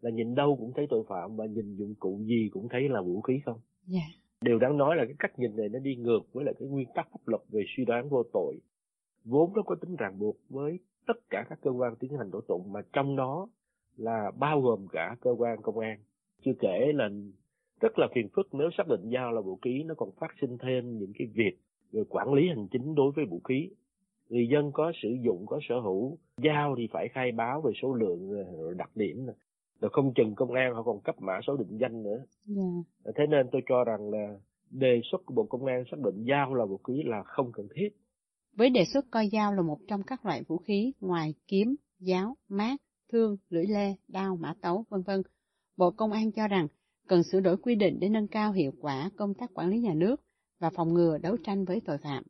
là 0.00 0.10
nhìn 0.10 0.34
đâu 0.34 0.56
cũng 0.56 0.72
thấy 0.76 0.86
tội 0.90 1.04
phạm 1.08 1.36
và 1.36 1.46
nhìn 1.46 1.76
dụng 1.76 1.94
cụ 1.94 2.20
gì 2.24 2.50
cũng 2.52 2.68
thấy 2.68 2.88
là 2.88 3.02
vũ 3.02 3.20
khí 3.20 3.40
không. 3.44 3.60
Yeah. 3.92 4.02
Dạ. 4.10 4.20
Điều 4.44 4.58
đáng 4.58 4.78
nói 4.78 4.96
là 4.96 5.04
cái 5.04 5.14
cách 5.18 5.38
nhìn 5.38 5.56
này 5.56 5.68
nó 5.68 5.78
đi 5.78 5.96
ngược 5.96 6.20
với 6.32 6.44
lại 6.44 6.54
cái 6.58 6.68
nguyên 6.68 6.88
tắc 6.94 7.08
pháp 7.10 7.28
luật 7.28 7.42
về 7.48 7.62
suy 7.76 7.84
đoán 7.84 8.08
vô 8.08 8.22
tội. 8.32 8.60
Vốn 9.24 9.52
nó 9.54 9.62
có 9.62 9.74
tính 9.74 9.96
ràng 9.96 10.18
buộc 10.18 10.36
với 10.48 10.78
tất 11.06 11.30
cả 11.30 11.46
các 11.48 11.58
cơ 11.62 11.70
quan 11.70 11.96
tiến 11.96 12.16
hành 12.18 12.30
tố 12.30 12.40
tụng 12.40 12.72
mà 12.72 12.80
trong 12.92 13.16
đó 13.16 13.48
là 13.96 14.30
bao 14.38 14.60
gồm 14.60 14.86
cả 14.92 15.16
cơ 15.20 15.30
quan 15.38 15.62
công 15.62 15.78
an. 15.78 15.98
Chưa 16.44 16.52
kể 16.60 16.92
là 16.94 17.08
rất 17.80 17.98
là 17.98 18.08
phiền 18.14 18.28
phức 18.36 18.54
nếu 18.54 18.70
xác 18.78 18.88
định 18.88 19.10
dao 19.14 19.32
là 19.32 19.40
vũ 19.40 19.58
khí 19.62 19.82
nó 19.86 19.94
còn 19.94 20.10
phát 20.20 20.30
sinh 20.40 20.58
thêm 20.58 20.98
những 20.98 21.12
cái 21.18 21.28
việc 21.34 21.58
về 21.92 22.02
quản 22.08 22.32
lý 22.32 22.48
hành 22.48 22.68
chính 22.68 22.94
đối 22.94 23.12
với 23.12 23.24
vũ 23.24 23.40
khí 23.48 23.70
người 24.28 24.48
dân 24.48 24.72
có 24.72 24.92
sử 25.02 25.08
dụng 25.24 25.46
có 25.46 25.60
sở 25.68 25.80
hữu 25.80 26.18
dao 26.36 26.74
thì 26.78 26.88
phải 26.92 27.08
khai 27.12 27.32
báo 27.32 27.60
về 27.60 27.72
số 27.82 27.94
lượng 27.94 28.30
rồi 28.30 28.74
đặc 28.74 28.90
điểm 28.94 29.26
rồi 29.80 29.90
không 29.92 30.14
chừng 30.14 30.34
công 30.34 30.52
an 30.52 30.74
họ 30.74 30.82
còn 30.82 31.00
cấp 31.00 31.14
mã 31.22 31.40
số 31.46 31.56
định 31.56 31.78
danh 31.80 32.02
nữa 32.02 32.18
yeah. 32.56 32.68
Dạ. 33.04 33.12
thế 33.16 33.26
nên 33.26 33.46
tôi 33.52 33.62
cho 33.68 33.84
rằng 33.84 34.10
là 34.10 34.38
đề 34.70 35.00
xuất 35.04 35.26
của 35.26 35.34
bộ 35.34 35.44
công 35.44 35.66
an 35.66 35.84
xác 35.90 35.96
định 36.04 36.24
dao 36.28 36.54
là 36.54 36.64
vũ 36.64 36.76
khí 36.76 37.02
là 37.02 37.22
không 37.22 37.52
cần 37.52 37.68
thiết 37.74 37.88
với 38.56 38.70
đề 38.70 38.84
xuất 38.92 39.04
coi 39.10 39.28
dao 39.32 39.54
là 39.54 39.62
một 39.62 39.78
trong 39.88 40.02
các 40.02 40.26
loại 40.26 40.42
vũ 40.48 40.56
khí 40.56 40.92
ngoài 41.00 41.34
kiếm 41.46 41.76
giáo 41.98 42.36
mát 42.48 42.76
thương 43.12 43.36
lưỡi 43.48 43.66
lê 43.66 43.94
đao 44.08 44.36
mã 44.36 44.54
tấu 44.60 44.84
vân 44.88 45.02
vân 45.02 45.22
bộ 45.76 45.90
công 45.90 46.12
an 46.12 46.32
cho 46.32 46.48
rằng 46.48 46.66
cần 47.10 47.22
sửa 47.22 47.40
đổi 47.40 47.56
quy 47.56 47.74
định 47.74 48.00
để 48.00 48.08
nâng 48.08 48.28
cao 48.28 48.52
hiệu 48.52 48.72
quả 48.80 49.10
công 49.16 49.34
tác 49.34 49.50
quản 49.54 49.68
lý 49.68 49.78
nhà 49.78 49.94
nước 49.94 50.20
và 50.60 50.70
phòng 50.70 50.94
ngừa 50.94 51.18
đấu 51.18 51.36
tranh 51.44 51.64
với 51.64 51.80
tội 51.84 51.98
phạm. 51.98 52.22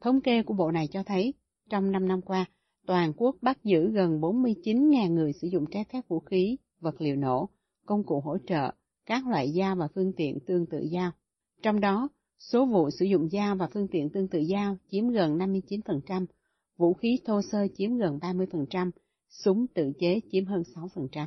Thống 0.00 0.20
kê 0.20 0.42
của 0.42 0.54
bộ 0.54 0.70
này 0.70 0.88
cho 0.92 1.02
thấy, 1.02 1.34
trong 1.68 1.92
5 1.92 2.08
năm 2.08 2.22
qua, 2.22 2.44
toàn 2.86 3.12
quốc 3.16 3.36
bắt 3.42 3.64
giữ 3.64 3.90
gần 3.90 4.20
49.000 4.20 5.14
người 5.14 5.32
sử 5.32 5.48
dụng 5.48 5.64
trái 5.70 5.84
phép 5.92 6.00
vũ 6.08 6.20
khí, 6.20 6.56
vật 6.80 7.00
liệu 7.00 7.16
nổ, 7.16 7.48
công 7.86 8.04
cụ 8.04 8.20
hỗ 8.20 8.38
trợ, 8.46 8.72
các 9.06 9.26
loại 9.26 9.52
dao 9.52 9.76
và 9.76 9.88
phương 9.94 10.12
tiện 10.16 10.38
tương 10.46 10.66
tự 10.66 10.88
dao. 10.92 11.10
Trong 11.62 11.80
đó, 11.80 12.08
số 12.38 12.66
vụ 12.66 12.90
sử 12.90 13.04
dụng 13.04 13.28
dao 13.28 13.56
và 13.56 13.68
phương 13.72 13.88
tiện 13.88 14.10
tương 14.10 14.28
tự 14.28 14.44
dao 14.50 14.76
chiếm 14.90 15.08
gần 15.08 15.38
59%, 15.38 16.26
vũ 16.76 16.94
khí 16.94 17.18
thô 17.24 17.42
sơ 17.42 17.66
chiếm 17.74 17.96
gần 17.96 18.18
30%, 18.18 18.90
súng 19.28 19.66
tự 19.66 19.92
chế 19.98 20.20
chiếm 20.32 20.44
hơn 20.44 20.62
6%. 20.74 21.26